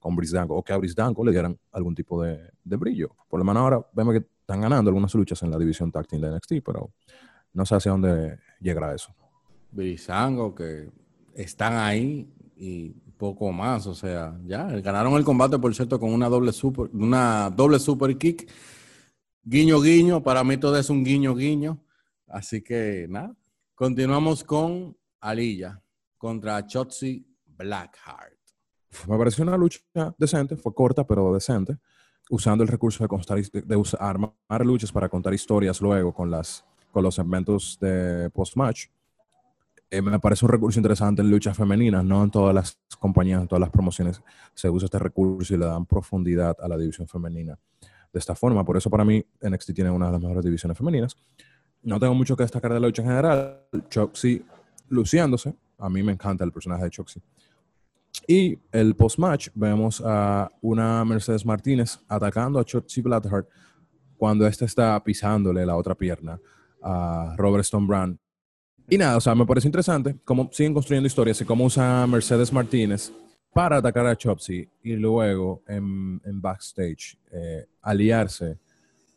[0.00, 3.14] con Brisdanko o que a Brisdanko le dieran algún tipo de, brillo.
[3.28, 6.30] Por lo menos ahora vemos que están ganando algunas luchas en la división táctil de
[6.30, 6.90] NXT, pero
[7.52, 9.14] no sé hacia dónde llegará eso.
[9.70, 10.88] Brisdanko que
[11.34, 16.28] están ahí y poco más, o sea, ya ganaron el combate por cierto con una
[16.28, 18.50] doble super una doble super kick.
[19.42, 21.82] Guiño guiño, para mí todo es un guiño guiño.
[22.26, 23.34] Así que nada,
[23.74, 25.82] continuamos con Alilla
[26.16, 28.39] contra Chotzi Blackheart.
[29.08, 29.80] Me pareció una lucha
[30.18, 31.78] decente, fue corta pero decente,
[32.28, 37.02] usando el recurso de, contar, de armar luchas para contar historias luego con, las, con
[37.02, 38.86] los segmentos de post-match.
[39.92, 43.48] Eh, me parece un recurso interesante en luchas femeninas, no en todas las compañías, en
[43.48, 44.22] todas las promociones
[44.54, 47.58] se usa este recurso y le dan profundidad a la división femenina
[48.12, 48.64] de esta forma.
[48.64, 51.16] Por eso para mí NXT tiene una de las mejores divisiones femeninas.
[51.82, 53.62] No tengo mucho que destacar de la lucha en general.
[53.88, 54.44] Choxy
[54.88, 55.54] luciéndose.
[55.78, 57.20] A mí me encanta el personaje de Choxy.
[58.30, 63.48] Y el post-match vemos a una Mercedes Martínez atacando a Chotzi Blackheart
[64.16, 66.40] cuando éste está pisándole la otra pierna
[66.80, 68.20] a Robert Stone Brown.
[68.88, 72.52] Y nada, o sea, me parece interesante cómo siguen construyendo historias y cómo usa Mercedes
[72.52, 73.12] Martínez
[73.52, 78.60] para atacar a Chopsy y luego en, backstage eh, aliarse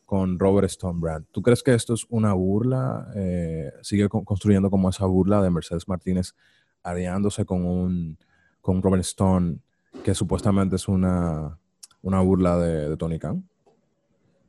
[0.07, 1.27] con Robert Stone Brand.
[1.29, 3.11] ¿Tú crees que esto es una burla?
[3.15, 6.33] Eh, sigue construyendo como esa burla de Mercedes Martínez
[6.81, 8.17] aliándose con un
[8.63, 9.57] con Robert Stone,
[10.05, 11.59] que supuestamente es una,
[12.01, 13.47] burla de, Tony Khan,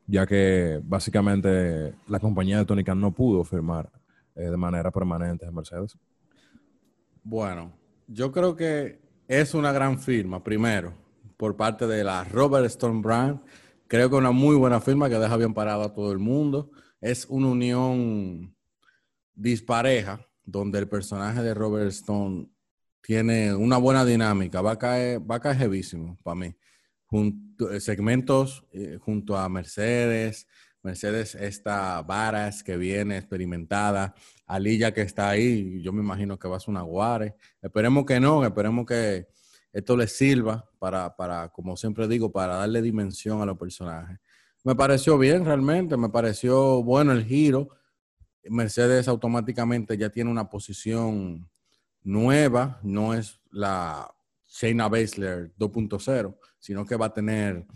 [0.06, 3.90] ya que básicamente la compañía de Tony Khan no pudo firmar
[4.36, 5.98] eh, de manera permanente en Mercedes.
[7.24, 7.72] Bueno,
[8.06, 10.94] yo creo que es una gran firma, primero,
[11.36, 13.40] por parte de la Robert Stone Brand.
[13.88, 16.70] Creo que una muy buena firma que deja bien parado a todo el mundo.
[17.00, 18.54] Es una unión
[19.34, 22.53] dispareja, donde el personaje de Robert Stone
[23.04, 26.56] tiene una buena dinámica, va a caer, va a caer jevísimo para mí.
[27.04, 30.48] Junto, eh, segmentos eh, junto a Mercedes,
[30.82, 34.14] Mercedes esta Varas que viene experimentada,
[34.46, 37.36] Alilla que está ahí, yo me imagino que va a ser una guare.
[37.60, 39.26] Esperemos que no, esperemos que
[39.70, 44.18] esto le sirva para, para, como siempre digo, para darle dimensión a los personajes.
[44.62, 47.68] Me pareció bien realmente, me pareció bueno el giro.
[48.44, 51.50] Mercedes automáticamente ya tiene una posición
[52.04, 54.14] nueva, no es la
[54.46, 57.66] Shayna Baszler 2.0, sino que va a tener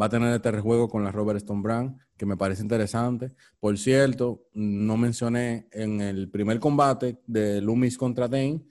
[0.00, 3.32] va a tener este rejuego con la Robert Stone Brand, que me parece interesante.
[3.58, 8.62] Por cierto, no mencioné en el primer combate de Loomis contra Dane,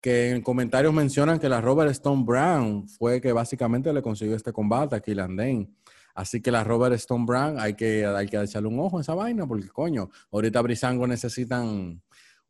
[0.00, 4.52] que en comentarios mencionan que la Robert Stone Brown fue que básicamente le consiguió este
[4.52, 5.70] combate a Killian Dane.
[6.14, 9.14] Así que la Robert Stone Brown hay que, hay que echarle un ojo a esa
[9.14, 12.02] vaina, porque coño, ahorita Brisango necesitan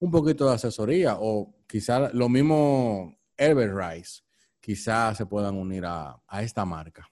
[0.05, 4.23] un poquito de asesoría o quizá lo mismo Rice,
[4.61, 7.09] quizás se puedan unir a, esta marca.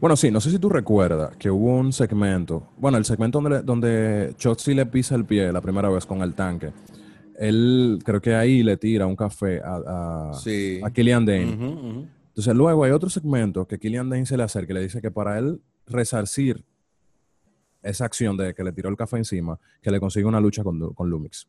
[0.00, 3.62] Bueno, sí, no sé si tú recuerdas que hubo un segmento, bueno, el segmento donde,
[3.62, 6.72] donde Chotzi le pisa el pie la primera vez con el tanque.
[7.38, 12.06] Él creo que ahí le tira un café a, a, Killian Dane.
[12.28, 15.10] Entonces luego hay otro segmento que Killian Dane se le acerca y le dice que
[15.10, 16.64] para él resarcir
[17.86, 20.92] esa acción de que le tiró el café encima, que le consigue una lucha con,
[20.94, 21.48] con Lumix.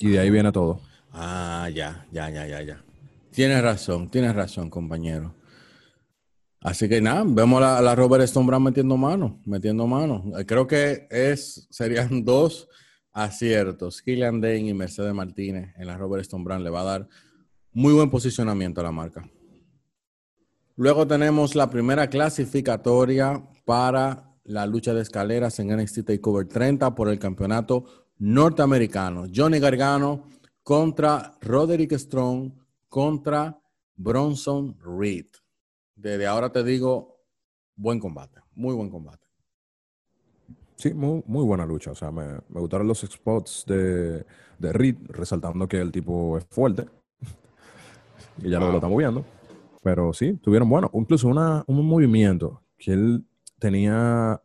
[0.00, 0.80] Y de ahí viene todo.
[1.12, 2.84] Ah, ya, ya, ya, ya, ya.
[3.30, 5.34] Tienes razón, tienes razón, compañero.
[6.60, 10.24] Así que nada, vemos a la, Robert Stone metiendo mano, metiendo mano.
[10.38, 12.68] Eh, creo que es, serían dos
[13.12, 14.00] aciertos.
[14.00, 17.08] Killian Dane y Mercedes Martínez en la Robert Stone le va a dar
[17.72, 19.28] muy buen posicionamiento a la marca.
[20.76, 27.08] Luego tenemos la primera clasificatoria para la lucha de escaleras en NXT TakeOver 30 por
[27.08, 27.84] el campeonato
[28.18, 29.26] norteamericano.
[29.32, 30.24] Johnny Gargano
[30.62, 32.52] contra Roderick Strong
[32.88, 33.58] contra
[33.96, 35.26] Bronson Reed.
[35.94, 37.20] Desde ahora te digo,
[37.76, 39.26] buen combate, muy buen combate.
[40.76, 41.92] Sí, muy, muy buena lucha.
[41.92, 44.26] O sea, me, me gustaron los spots de,
[44.58, 46.86] de Reed, resaltando que el tipo es fuerte.
[48.42, 49.24] y ya lo, lo estamos viendo.
[49.82, 50.90] Pero sí, tuvieron bueno.
[50.92, 53.24] Incluso una, un movimiento que él
[53.62, 54.42] tenía,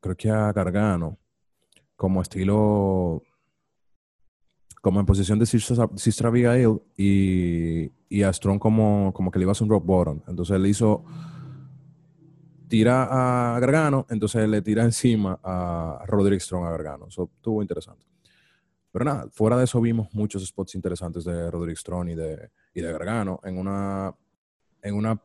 [0.00, 1.16] creo que a Gargano,
[1.94, 3.22] como estilo,
[4.82, 9.50] como en posición de Sister Abigail y, y a Strong como, como que le iba
[9.50, 10.20] a hacer un rock bottom.
[10.26, 11.04] Entonces él hizo,
[12.66, 17.06] tira a Gargano, entonces le tira encima a Roderick Strong a Gargano.
[17.06, 18.06] Eso estuvo interesante.
[18.90, 22.80] Pero nada, fuera de eso vimos muchos spots interesantes de Roderick Strong y de, y
[22.80, 24.12] de Gargano en una,
[24.82, 25.22] en una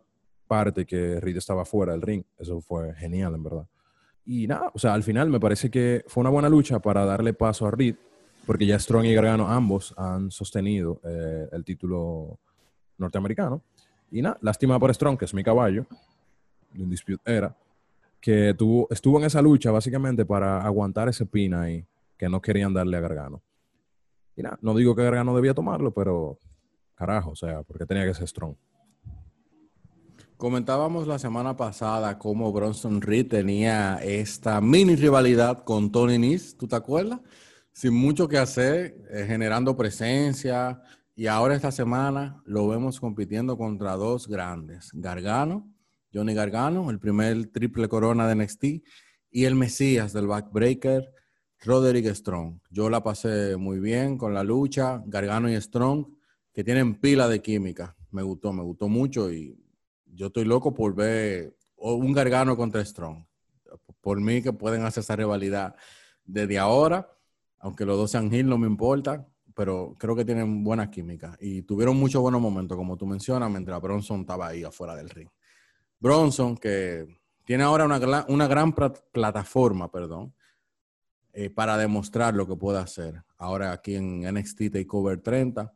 [0.47, 2.23] parte que Reed estaba fuera del ring.
[2.37, 3.67] Eso fue genial, en verdad.
[4.25, 7.33] Y nada, o sea, al final me parece que fue una buena lucha para darle
[7.33, 7.95] paso a Reed,
[8.45, 12.39] porque ya Strong y Gargano ambos han sostenido eh, el título
[12.97, 13.61] norteamericano.
[14.11, 15.85] Y nada, lástima por Strong, que es mi caballo,
[16.73, 17.55] de un era,
[18.19, 21.85] que tuvo, estuvo en esa lucha básicamente para aguantar ese pin ahí
[22.17, 23.41] que no querían darle a Gargano.
[24.35, 26.39] Y nada, no digo que Gargano debía tomarlo, pero
[26.95, 28.55] carajo, o sea, porque tenía que ser Strong.
[30.38, 36.67] Comentábamos la semana pasada cómo Bronson Reed tenía esta mini rivalidad con Tony Nese, ¿tú
[36.67, 37.21] te acuerdas?
[37.71, 40.81] Sin mucho que hacer, eh, generando presencia.
[41.15, 45.71] Y ahora esta semana lo vemos compitiendo contra dos grandes, Gargano,
[46.13, 48.63] Johnny Gargano, el primer triple corona de NXT,
[49.31, 51.13] y el Mesías del backbreaker,
[51.61, 52.59] Roderick Strong.
[52.69, 56.07] Yo la pasé muy bien con la lucha, Gargano y Strong,
[56.51, 57.95] que tienen pila de química.
[58.11, 59.64] Me gustó, me gustó mucho y
[60.16, 63.26] yo estoy loco por ver un Gargano contra Strong.
[64.01, 65.76] Por mí que pueden hacer esa rivalidad
[66.24, 67.09] desde ahora,
[67.59, 71.61] aunque los dos sean Hill, no me importa, pero creo que tienen buena química y
[71.63, 75.30] tuvieron muchos buenos momentos, como tú mencionas, mientras Bronson estaba ahí afuera del ring.
[75.99, 77.07] Bronson, que
[77.45, 80.34] tiene ahora una, una gran plataforma, perdón,
[81.34, 83.24] eh, para demostrar lo que puede hacer.
[83.38, 85.74] Ahora aquí en NXT Takeover 30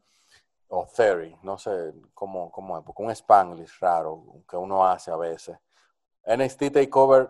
[0.70, 5.18] o 30, no sé cómo, cómo es, porque un Spanglish raro que uno hace a
[5.18, 5.58] veces.
[6.26, 7.30] NXT Takeover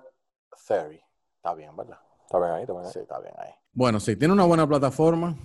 [0.68, 1.04] 30.
[1.38, 2.00] Está bien, ¿verdad?
[2.26, 2.92] Está bien ahí, está bien ahí.
[2.92, 3.52] Sí, está bien ahí.
[3.72, 5.38] Bueno, sí, tiene una buena plataforma.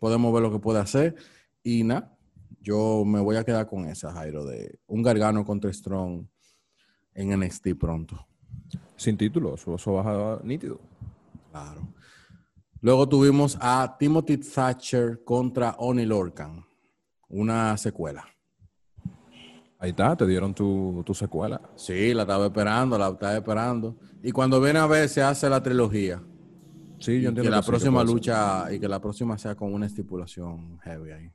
[0.00, 1.14] Podemos ver lo que puede hacer.
[1.62, 2.16] Y nada,
[2.60, 6.26] yo me voy a quedar con esa, Jairo, de un Gargano contra Strong
[7.14, 8.26] en NXT pronto.
[8.96, 10.80] Sin título, eso, eso baja nítido.
[11.50, 11.82] Claro.
[12.80, 16.71] Luego tuvimos a Timothy Thatcher contra Oni Lorcan
[17.32, 18.24] una secuela.
[19.78, 21.60] Ahí está, te dieron tu, tu, secuela.
[21.74, 23.96] Sí, la estaba esperando, la estaba esperando.
[24.22, 26.22] Y cuando viene a ver, se hace la trilogía.
[27.00, 27.42] Sí, yo entiendo.
[27.42, 31.32] Que la próxima lucha y que la próxima sea con una estipulación heavy ahí.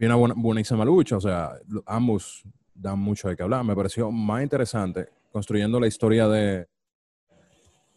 [0.00, 1.52] Y una buena, buenísima lucha, o sea,
[1.86, 2.42] ambos
[2.74, 3.64] dan mucho de qué hablar.
[3.64, 6.66] Me pareció más interesante construyendo la historia de,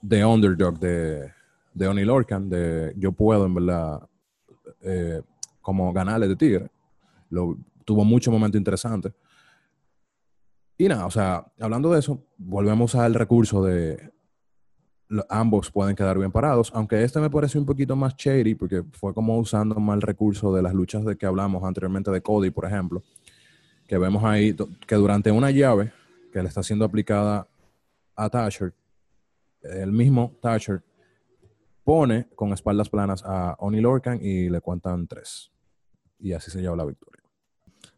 [0.01, 1.31] de Underdog, de,
[1.73, 4.07] de Oni Lorcan, de yo puedo, en verdad,
[4.81, 5.23] eh,
[5.59, 6.69] como ganarle de Tigre
[7.29, 9.13] lo, tuvo muchos momentos interesantes.
[10.77, 14.11] Y nada, o sea, hablando de eso, volvemos al recurso de
[15.27, 19.13] ambos pueden quedar bien parados, aunque este me parece un poquito más shady porque fue
[19.13, 22.65] como usando más el recurso de las luchas de que hablamos anteriormente de Cody, por
[22.65, 23.01] ejemplo,
[23.87, 24.55] que vemos ahí
[24.85, 25.91] que durante una llave
[26.31, 27.47] que le está siendo aplicada
[28.15, 28.73] a Thatcher,
[29.61, 30.83] el mismo Thatcher
[31.83, 35.51] pone con espaldas planas a Oni Lorcan y le cuentan tres.
[36.19, 37.18] Y así se lleva la victoria.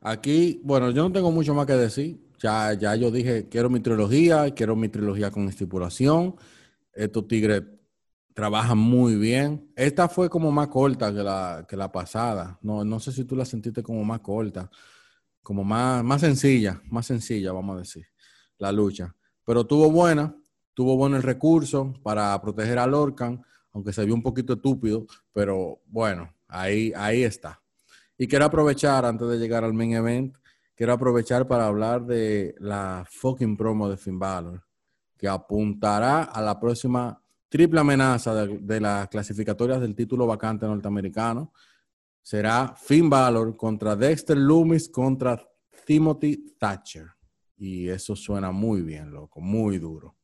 [0.02, 2.20] Aquí, bueno, yo no tengo mucho más que decir.
[2.39, 6.36] Ya, ya yo dije, quiero mi trilogía, quiero mi trilogía con estipulación.
[6.91, 7.64] Estos tigres
[8.34, 9.72] trabajan muy bien.
[9.76, 12.58] Esta fue como más corta que la, que la pasada.
[12.64, 14.72] No, no sé si tú la sentiste como más corta,
[15.43, 18.08] como más, más sencilla, más sencilla, vamos a decir,
[18.58, 19.16] la lucha.
[19.45, 20.36] Pero tuvo buena,
[20.74, 25.82] tuvo bueno el recurso para proteger a Lorcan, aunque se vio un poquito estúpido, pero
[25.86, 27.61] bueno, ahí, ahí está.
[28.22, 30.38] Y quiero aprovechar, antes de llegar al main event,
[30.76, 34.63] quiero aprovechar para hablar de la fucking promo de Finn Balor,
[35.17, 37.19] que apuntará a la próxima
[37.49, 41.51] triple amenaza de, las clasificatorias del título vacante norteamericano.
[42.22, 45.43] Será Finn Balor contra Dexter Loomis contra
[45.84, 47.07] Timothy Thatcher.
[47.57, 50.15] Y eso suena muy bien, loco, muy duro.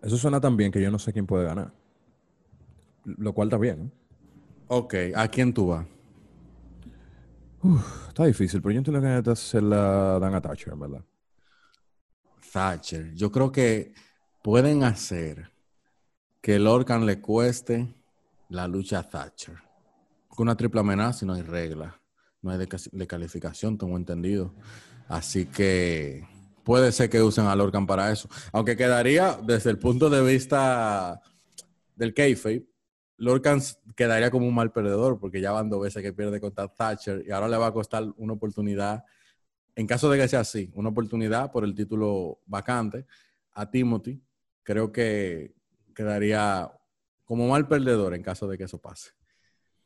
[0.00, 1.74] Eso suena tan bien que yo no sé quién puede ganar.
[3.02, 3.92] Lo cual está bien.
[4.68, 5.95] Ok, ¿a quién tú vas?
[8.08, 11.04] Está difícil, pero yo entiendo que se la dan a Thatcher, ¿verdad?
[12.52, 13.14] Thatcher.
[13.14, 13.92] Yo creo que
[14.42, 15.50] pueden hacer
[16.40, 17.94] que Lorcan le cueste
[18.48, 19.56] la lucha a Thatcher.
[20.28, 22.00] Con una triple amenaza y no hay regla.
[22.42, 24.54] No hay de, calificación, tengo entendido.
[25.08, 26.26] Así que
[26.64, 28.28] puede ser que usen a Lorcan para eso.
[28.52, 31.20] Aunque quedaría, desde el punto de vista
[31.96, 32.66] del kayfabe,
[33.18, 33.60] Lorcan
[33.94, 37.30] quedaría como un mal perdedor porque ya van dos veces que pierde contra Thatcher y
[37.30, 39.04] ahora le va a costar una oportunidad,
[39.74, 43.06] en caso de que sea así, una oportunidad por el título vacante
[43.52, 44.22] a Timothy.
[44.62, 45.54] Creo que
[45.94, 46.70] quedaría
[47.24, 49.12] como mal perdedor en caso de que eso pase.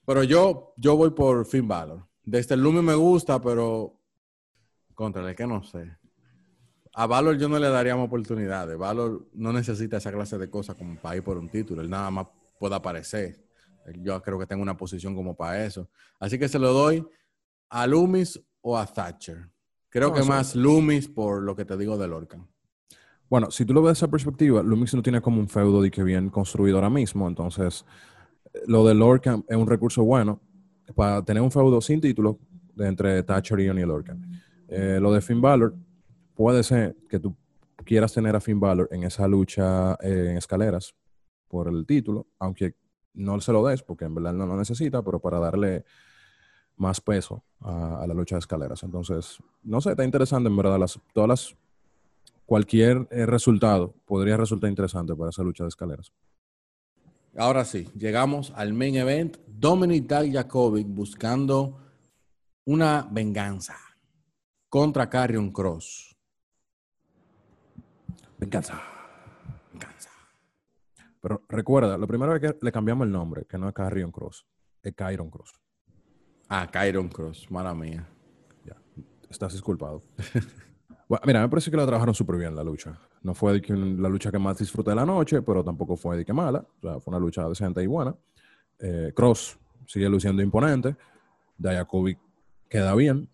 [0.04, 2.06] Pero yo, yo voy por Finn Balor.
[2.24, 4.00] Desde el Lumi me gusta, pero
[4.94, 5.96] contra el que no sé.
[6.94, 8.76] A Valor yo no le daríamos oportunidades.
[8.76, 11.80] Valor no necesita esa clase de cosas como para ir por un título.
[11.80, 12.26] Él nada más
[12.60, 13.42] puede aparecer.
[14.02, 15.88] Yo creo que tengo una posición como para eso.
[16.20, 17.04] Así que se lo doy
[17.70, 19.48] a Loomis o a Thatcher.
[19.88, 22.46] Creo que más Loomis por lo que te digo de Lorcan.
[23.30, 25.90] Bueno, si tú lo ves de esa perspectiva, Loomis no tiene como un feudo de
[25.90, 27.26] que bien construido ahora mismo.
[27.26, 27.86] Entonces,
[28.66, 30.40] lo de Lorcan es un recurso bueno
[30.94, 32.38] para tener un feudo sin título
[32.74, 34.20] de entre Thatcher y Johnny Lorcan.
[34.68, 35.74] Eh, lo de Finn Balor,
[36.34, 37.34] puede ser que tú
[37.84, 40.94] quieras tener a Finn Balor en esa lucha eh, en escaleras
[41.50, 42.76] por el título, aunque
[43.12, 45.84] no se lo des porque en verdad no lo necesita, pero para darle
[46.76, 48.82] más peso a, la lucha de escaleras.
[48.84, 50.78] Entonces, no sé, está interesante en verdad.
[50.78, 51.56] Las, todas las,
[52.46, 56.12] cualquier eh, resultado podría resultar interesante para esa lucha de escaleras.
[57.36, 59.36] Ahora sí, llegamos al main event.
[59.46, 61.78] Dominic Dijakovic buscando
[62.64, 63.76] una venganza
[64.68, 66.16] contra Carrion Cross.
[68.38, 68.80] Venganza.
[69.72, 70.09] Venganza.
[71.20, 74.46] Pero recuerda, lo primero es que le cambiamos el nombre, que no es Carrion Cross,
[74.82, 75.52] es Kyron Cross.
[76.48, 78.08] Ah, Kyron Cross, mala mía.
[78.64, 78.76] Ya,
[79.28, 80.02] estás disculpado.
[81.08, 82.98] bueno, mira, me parece que la trabajaron súper bien la lucha.
[83.22, 86.32] No fue la lucha que más disfruté de la noche, pero tampoco fue de que
[86.32, 86.66] mala.
[86.78, 88.14] O sea, fue una lucha decente y buena.
[88.78, 90.96] Eh, Cross sigue luciendo imponente.
[91.58, 92.18] Dayakovic
[92.68, 93.28] queda bien.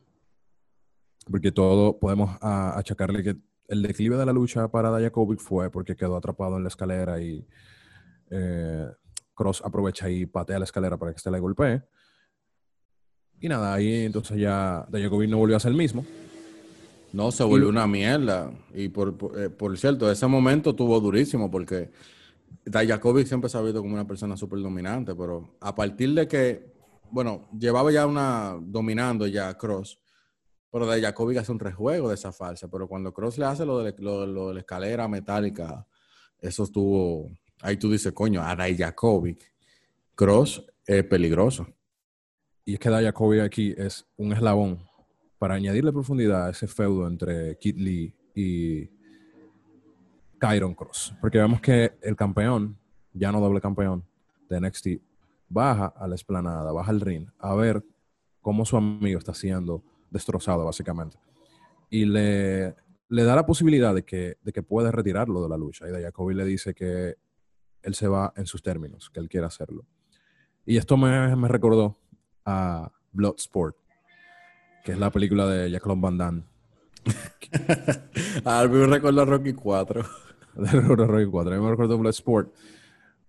[1.31, 3.37] Porque todo podemos achacarle que
[3.69, 7.47] el declive de la lucha para Dayakovic fue porque quedó atrapado en la escalera y
[8.31, 8.87] eh,
[9.35, 11.83] Cross aprovecha y patea la escalera para que se le golpee.
[13.41, 16.05] Y nada, ahí entonces ya Dayakovic no volvió a ser el mismo.
[17.13, 18.51] No, se volvió una mierda.
[18.75, 21.91] Y por, eh, por, cierto, ese momento tuvo durísimo porque
[22.65, 26.75] Dayakovic siempre se ha visto como una persona súper dominante, pero a partir de que,
[27.11, 30.01] bueno, llevaba ya una dominando ya Cross,
[30.71, 33.95] pero Dayakovic hace un rejuego de esa falsa, pero cuando Cross le hace lo de,
[33.99, 35.87] lo, de la escalera metálica,
[36.39, 39.53] eso estuvo, ahí tú dices, coño, a Dayakovic,
[40.15, 41.67] Cross es peligroso.
[42.65, 44.87] Y es que Dayakovic aquí es un eslabón
[45.39, 48.91] para añadirle profundidad a ese feudo entre Kid Lee y
[50.41, 51.15] Kyron Cross.
[51.21, 52.79] Porque vemos que el campeón,
[53.13, 54.05] ya no doble campeón
[54.49, 54.89] de NXT,
[55.49, 57.85] baja a la esplanada, baja al ring a ver
[58.41, 61.19] cómo su amigo está siendo destrozado, básicamente.
[61.91, 62.75] Y le,
[63.09, 65.89] le da la posibilidad de que, de que puede retirarlo de la lucha.
[65.89, 67.17] Y Jacoby le dice que
[67.87, 69.87] él se va en sus términos, que él quiere hacerlo.
[70.65, 71.97] Y esto me, me recordó
[72.45, 73.77] a Bloodsport,
[74.85, 76.43] que es la película de Jacqueline Van Damme.
[78.45, 80.03] ah, me recuerdo a Rocky 4.
[80.57, 81.55] Rocky 4.
[81.55, 82.53] A mí me recuerdo Bloodsport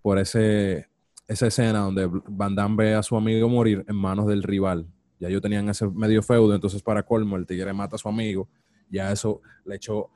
[0.02, 0.88] por ese,
[1.28, 4.88] esa escena donde Van Damme ve a su amigo morir en manos del rival.
[5.20, 8.50] Ya ellos tenían ese medio feudo, entonces para colmo el tigre mata a su amigo.
[8.90, 10.10] Ya eso le echó,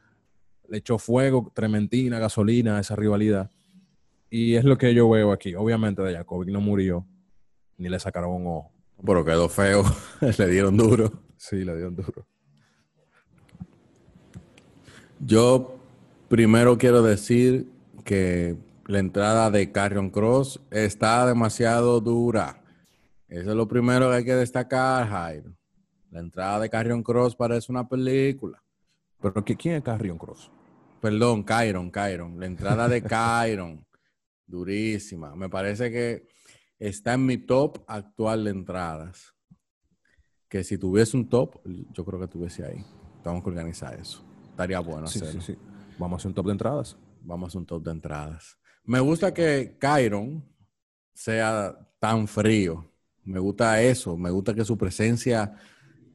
[0.67, 3.51] le echó fuego, trementina, gasolina a esa rivalidad.
[4.33, 5.53] Y es lo que yo veo aquí.
[5.55, 7.05] Obviamente de Jacobic no murió,
[7.77, 8.71] ni le sacaron un ojo.
[9.05, 9.83] Pero quedó feo.
[10.37, 11.11] le dieron duro.
[11.35, 12.25] Sí, le dieron duro.
[15.19, 15.77] Yo
[16.29, 17.67] primero quiero decir
[18.05, 18.55] que
[18.87, 22.63] la entrada de Carrion Cross está demasiado dura.
[23.27, 25.51] Eso es lo primero que hay que destacar, Jairo.
[26.09, 28.63] La entrada de Carrion Cross parece una película.
[29.21, 30.49] ¿Pero quién es Carrion Cross?
[31.01, 32.39] Perdón, Kyron, Kyron.
[32.39, 33.85] La entrada de Kyron.
[34.51, 35.35] Durísima.
[35.35, 36.27] Me parece que
[36.77, 39.33] está en mi top actual de entradas.
[40.47, 41.61] Que si tuviese un top,
[41.93, 42.85] yo creo que tuviese ahí.
[43.23, 44.23] Tenemos que organizar eso.
[44.49, 45.57] Estaría bueno sí, Sí, sí.
[45.97, 46.97] Vamos a hacer un top de entradas.
[47.21, 48.57] Vamos a hacer un top de entradas.
[48.83, 50.43] Me gusta que Kyron
[51.13, 52.91] sea tan frío.
[53.23, 54.17] Me gusta eso.
[54.17, 55.55] Me gusta que su presencia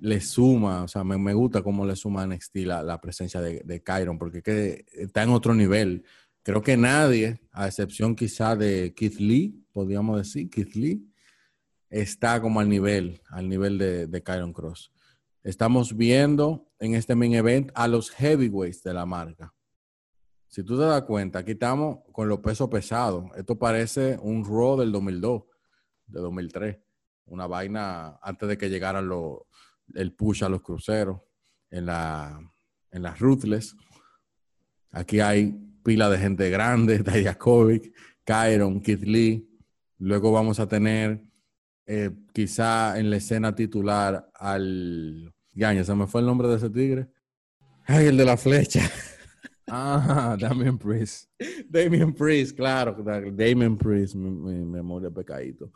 [0.00, 0.82] le suma.
[0.82, 4.42] O sea, me, gusta cómo le suma a NXT la, presencia de, de Kyron, porque
[4.42, 6.04] que está en otro nivel.
[6.46, 11.12] Creo que nadie, a excepción quizá de Keith Lee, podríamos decir, Keith Lee,
[11.90, 14.92] está como al nivel, al nivel de, de Kyron Cross.
[15.42, 19.52] Estamos viendo en este main event a los heavyweights de la marca.
[20.46, 23.24] Si tú te das cuenta, aquí estamos con los pesos pesados.
[23.34, 25.42] Esto parece un Raw del 2002,
[26.06, 26.78] de 2003.
[27.24, 29.40] Una vaina antes de que llegaran los,
[29.96, 31.22] el push a los cruceros
[31.70, 32.38] en, la,
[32.92, 33.74] en las Ruthless.
[34.92, 39.48] Aquí hay pila de gente grande, Dijakovic, Kyron, Kid Lee.
[39.98, 41.22] Luego vamos a tener
[41.86, 45.32] eh, quizá en la escena titular al...
[45.52, 47.08] Gaña, se me fue el nombre de ese tigre.
[47.84, 48.82] Ay, el de la flecha.
[49.68, 51.28] Ah, Damien Priest.
[51.68, 53.02] Damien Priest, claro.
[53.02, 55.72] Damien Priest, mi, mi memoria pecadito.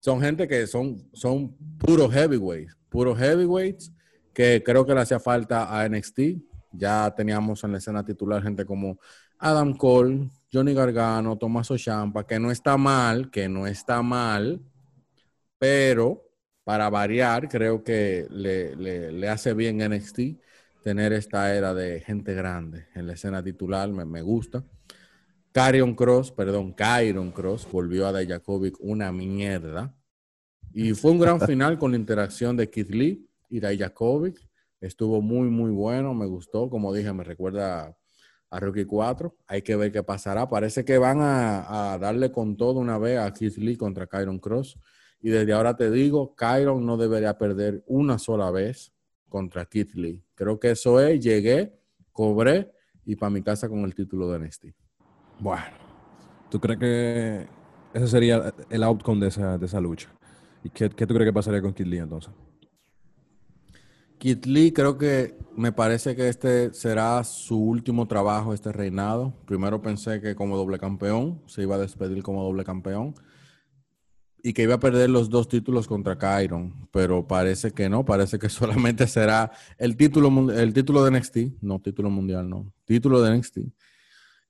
[0.00, 3.92] Son gente que son, son puros heavyweights, puros heavyweights
[4.34, 6.20] que creo que le hacía falta a NXT.
[6.72, 8.98] Ya teníamos en la escena titular gente como
[9.40, 14.60] Adam Cole, Johnny Gargano, Tommaso Ciampa, que no está mal, que no está mal,
[15.58, 16.22] pero
[16.62, 20.20] para variar, creo que le, le, le hace bien NXT
[20.82, 24.62] tener esta era de gente grande en la escena titular, me, me gusta.
[25.52, 29.94] Carion Cross, perdón, Kyron Cross volvió a Dayakovic una mierda.
[30.72, 34.38] Y fue un gran final con la interacción de Keith Lee y Dayakovic.
[34.80, 36.70] Estuvo muy, muy bueno, me gustó.
[36.70, 37.96] Como dije, me recuerda
[38.50, 39.34] a Rookie 4.
[39.46, 40.48] Hay que ver qué pasará.
[40.48, 44.78] Parece que van a, darle con todo una vez a Keith Lee contra Kyron Cross.
[45.22, 48.92] Y desde ahora te digo, Kyron no debería perder una sola vez
[49.28, 50.22] contra Keith Lee.
[50.34, 51.78] Creo que eso es, llegué,
[52.12, 52.72] cobré
[53.04, 54.66] y para mi casa con el título de NXT.
[55.38, 55.76] Bueno,
[56.50, 57.46] ¿tú crees que
[57.94, 60.08] ese sería el outcome de esa, de esa lucha?
[60.64, 62.32] ¿Y qué, qué tú crees que pasaría con Kid Lee entonces?
[64.20, 69.34] Kid Lee creo que me parece que este será su último trabajo, este reinado.
[69.46, 73.14] Primero pensé que como doble campeón, se iba a despedir como doble campeón
[74.42, 78.38] y que iba a perder los dos títulos contra Kyron, pero parece que no, parece
[78.38, 83.38] que solamente será el título, el título de NXT, no título mundial, no, título de
[83.38, 83.58] NXT.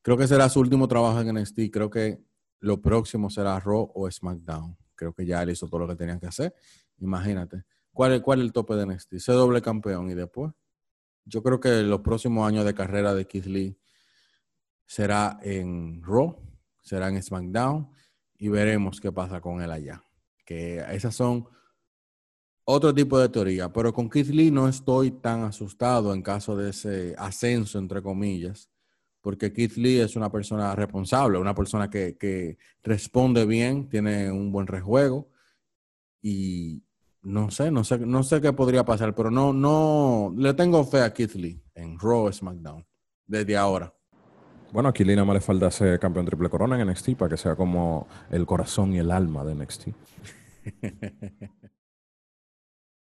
[0.03, 2.19] Creo que será su último trabajo en NXT, creo que
[2.59, 4.77] lo próximo será Raw o SmackDown.
[4.97, 6.53] Creo que ya él hizo todo lo que tenía que hacer.
[6.99, 7.65] Imagínate.
[7.93, 9.17] ¿Cuál es, cuál es el tope de NXT?
[9.17, 10.53] Ser doble campeón y después.
[11.25, 13.79] Yo creo que los próximos años de carrera de Keith Lee
[14.87, 16.37] será en Raw,
[16.83, 17.91] será en SmackDown
[18.39, 20.03] y veremos qué pasa con él allá.
[20.45, 21.47] Que esas son
[22.65, 26.71] otro tipo de teoría, pero con Keith Lee no estoy tan asustado en caso de
[26.71, 28.71] ese ascenso, entre comillas,
[29.21, 34.51] porque Keith Lee es una persona responsable, una persona que, que responde bien, tiene un
[34.51, 35.29] buen rejuego
[36.23, 36.83] y
[37.23, 41.03] no sé, no sé, no sé qué podría pasar, pero no, no, le tengo fe
[41.03, 42.87] a Keith Lee en Raw SmackDown
[43.27, 43.95] desde ahora.
[44.73, 47.57] Bueno, aquí Lina más le falta ser campeón triple corona en NXT para que sea
[47.57, 49.89] como el corazón y el alma de NXT.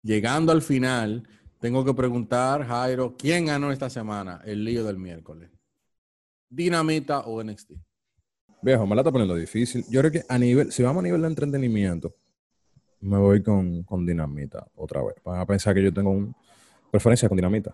[0.02, 1.28] Llegando al final,
[1.60, 5.52] tengo que preguntar, Jairo, ¿quién ganó esta semana el lío del miércoles?
[6.50, 7.74] ¿Dinamita o NXT?
[8.62, 9.86] Viejo, me la está poniendo difícil.
[9.90, 12.16] Yo creo que a nivel, si vamos a nivel de entretenimiento,
[13.02, 15.16] me voy con, con Dinamita otra vez.
[15.24, 16.34] Van a pensar que yo tengo una
[16.92, 17.74] preferencia con Dinamita.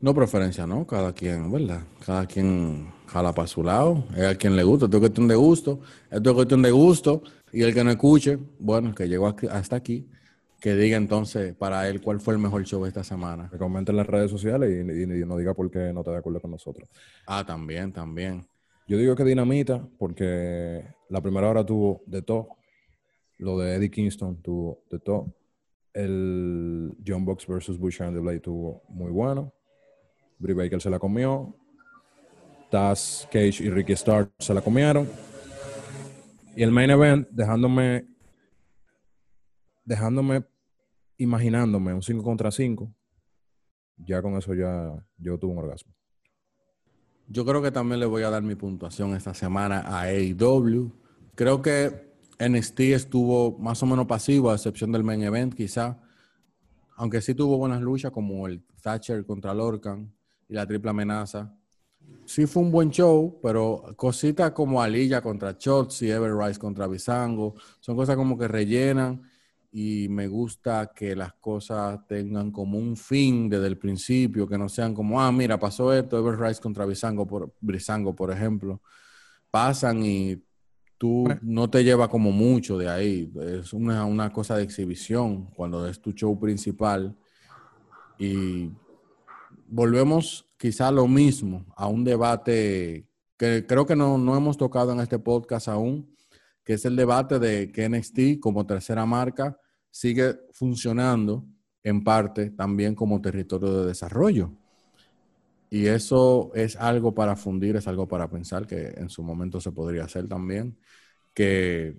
[0.00, 0.86] No preferencia, ¿no?
[0.86, 1.82] Cada quien, ¿verdad?
[2.06, 4.04] Cada quien jala para su lado.
[4.16, 4.86] Es a quien le gusta.
[4.86, 5.80] Esto es cuestión de gusto.
[6.10, 7.22] Esto es cuestión de gusto.
[7.52, 10.08] Y el que no escuche, bueno, que llegó aquí- hasta aquí,
[10.58, 13.50] que diga entonces para él cuál fue el mejor show esta semana.
[13.50, 16.12] Que comenten en las redes sociales y, y- y no diga por qué no está
[16.12, 16.88] de acuerdo con nosotros.
[17.26, 18.46] Ah, también, también.
[18.88, 22.48] Yo digo que Dinamita porque la primera hora tuvo de todo.
[23.40, 25.34] Lo de Eddie Kingston tuvo de todo.
[25.94, 29.54] El John Box versus Butcher and the Blade tuvo muy bueno.
[30.38, 31.56] Brie Baker se la comió.
[32.70, 35.08] Taz, Cage y Ricky Starr se la comieron.
[36.54, 38.06] Y el main event, dejándome,
[39.86, 40.44] dejándome,
[41.16, 42.94] imaginándome un 5 contra 5.
[43.96, 45.94] Ya con eso ya yo tuve un orgasmo.
[47.26, 50.92] Yo creo que también le voy a dar mi puntuación esta semana a AEW.
[51.34, 52.09] Creo que
[52.40, 55.98] NXT estuvo más o menos pasivo, a excepción del main event, quizá.
[56.96, 60.12] Aunque sí tuvo buenas luchas, como el Thatcher contra Lorcan
[60.48, 61.54] y la triple amenaza.
[62.24, 67.54] Sí fue un buen show, pero cositas como Alilla contra Shotzi, Ever Rice contra Bizango,
[67.78, 69.22] son cosas como que rellenan
[69.72, 74.68] y me gusta que las cosas tengan como un fin desde el principio, que no
[74.68, 78.80] sean como, ah, mira, pasó esto, Ever Rice contra Bizango, por, Bizango, por ejemplo.
[79.50, 80.42] Pasan y
[81.00, 83.32] tú no te lleva como mucho de ahí.
[83.40, 87.16] Es una, una cosa de exhibición cuando es tu show principal.
[88.18, 88.70] Y
[89.66, 94.92] volvemos quizá a lo mismo, a un debate que creo que no, no hemos tocado
[94.92, 96.14] en este podcast aún,
[96.62, 99.58] que es el debate de que NXT como tercera marca
[99.90, 101.46] sigue funcionando
[101.82, 104.52] en parte también como territorio de desarrollo.
[105.70, 109.70] Y eso es algo para fundir, es algo para pensar, que en su momento se
[109.70, 110.76] podría hacer también,
[111.32, 111.96] que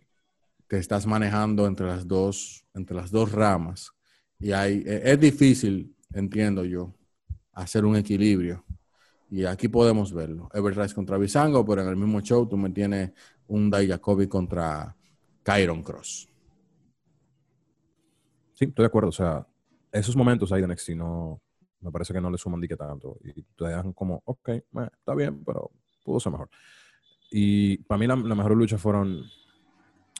[0.67, 3.93] te estás manejando entre las dos, entre las dos ramas.
[4.39, 6.93] Y hay, e, es difícil, entiendo yo,
[7.53, 8.65] hacer un equilibrio.
[9.29, 10.49] Y aquí podemos verlo.
[10.53, 13.11] Ever Rice contra Bisango, pero en el mismo show tú me tienes
[13.47, 14.93] un Jacoby contra
[15.43, 16.27] Kyron Cross.
[18.53, 19.09] Sí, estoy de acuerdo.
[19.09, 19.47] O sea,
[19.93, 21.41] esos momentos ahí de NXT no,
[21.81, 23.17] me parece que no le suman dique tanto.
[23.23, 25.71] Y te dejan como, ok, está bien, pero
[26.03, 26.49] pudo ser mejor.
[27.31, 29.23] Y para mí la, mejor lucha fueron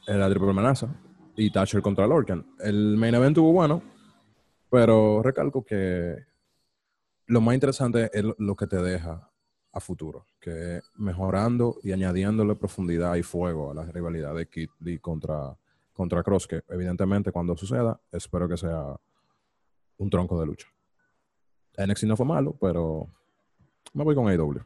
[0.08, 0.94] la triple amenaza
[1.36, 2.46] y Thatcher contra Lorcan.
[2.60, 3.82] El main event estuvo bueno,
[4.70, 6.16] pero recalco que
[7.28, 9.30] lo más interesante es lo que te deja
[9.74, 15.00] a futuro, que mejorando y añadiéndole profundidad y fuego a la rivalidad de Kid Lee
[15.00, 15.58] contra,
[15.94, 18.96] contra Cross, que evidentemente cuando suceda, espero que sea
[19.98, 20.68] un tronco de lucha.
[21.78, 23.08] NXT no fue malo, pero
[23.94, 24.62] me voy con AEW.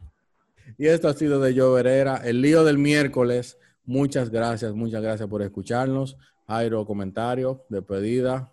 [0.78, 3.58] Y esto ha sido de Joe Herrera, el lío del miércoles.
[3.86, 6.18] Muchas gracias, muchas gracias por escucharnos.
[6.48, 8.52] Jairo, comentario, despedida,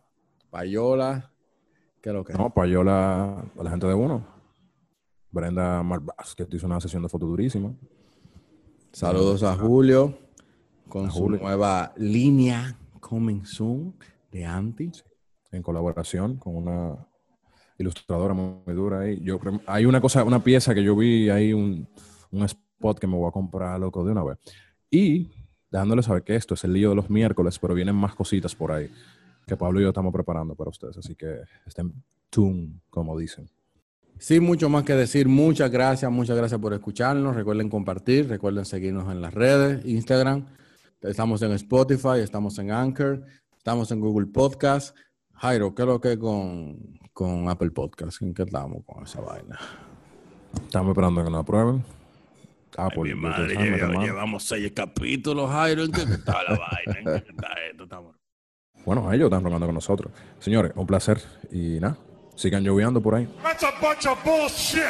[0.51, 1.31] Payola,
[2.01, 2.33] ¿qué es lo que?
[2.35, 4.27] No, Payola, a la gente de uno.
[5.31, 7.75] Brenda Marbas, que hizo una sesión de foto durísima.
[8.93, 10.19] Saludos a Julio
[10.89, 13.95] con su nueva línea Coming Soon
[14.31, 14.93] de Anti.
[15.51, 17.07] En colaboración con una
[17.83, 19.21] ilustradora muy dura ahí.
[19.23, 21.87] Yo hay una cosa, una pieza que yo vi ahí, un,
[22.31, 24.39] un spot que me voy a comprar, loco, de una vez.
[24.91, 25.31] Y
[25.71, 28.73] dejándole saber que esto es el lío de los miércoles, pero vienen más cositas por
[28.73, 28.91] ahí
[29.47, 30.97] que Pablo y yo estamos preparando para ustedes.
[30.99, 31.93] Así que estén
[32.31, 33.49] tune, como dicen.
[34.19, 37.35] Sin mucho más que decir, muchas gracias, muchas gracias por escucharnos.
[37.35, 40.47] Recuerden compartir, recuerden seguirnos en las redes, Instagram.
[41.01, 43.25] Estamos en Spotify, estamos en Anchor,
[43.57, 44.97] estamos en Google Podcast.
[45.33, 46.79] Jairo, ¿qué es lo que con,
[47.13, 48.23] con Apple Podcast?
[48.23, 49.59] ¿En qué estamos con esa vaina?
[50.55, 51.85] Estamos esperando que nos aprueben.
[52.77, 53.03] Apple.
[53.05, 53.55] Ay, mi madre,
[54.01, 55.85] llevamos seis capítulos, Jairo.
[55.85, 56.99] ¿En qué está la vaina?
[56.99, 57.85] ¿En qué está esto?
[57.85, 58.17] Estamos...
[58.85, 60.13] Bueno, ellos están rogando con nosotros.
[60.39, 61.23] Señores, un placer.
[61.51, 61.99] Y nada,
[62.35, 63.29] sigan lloviendo por ahí.
[63.43, 64.83] That's a bunch of bullshit.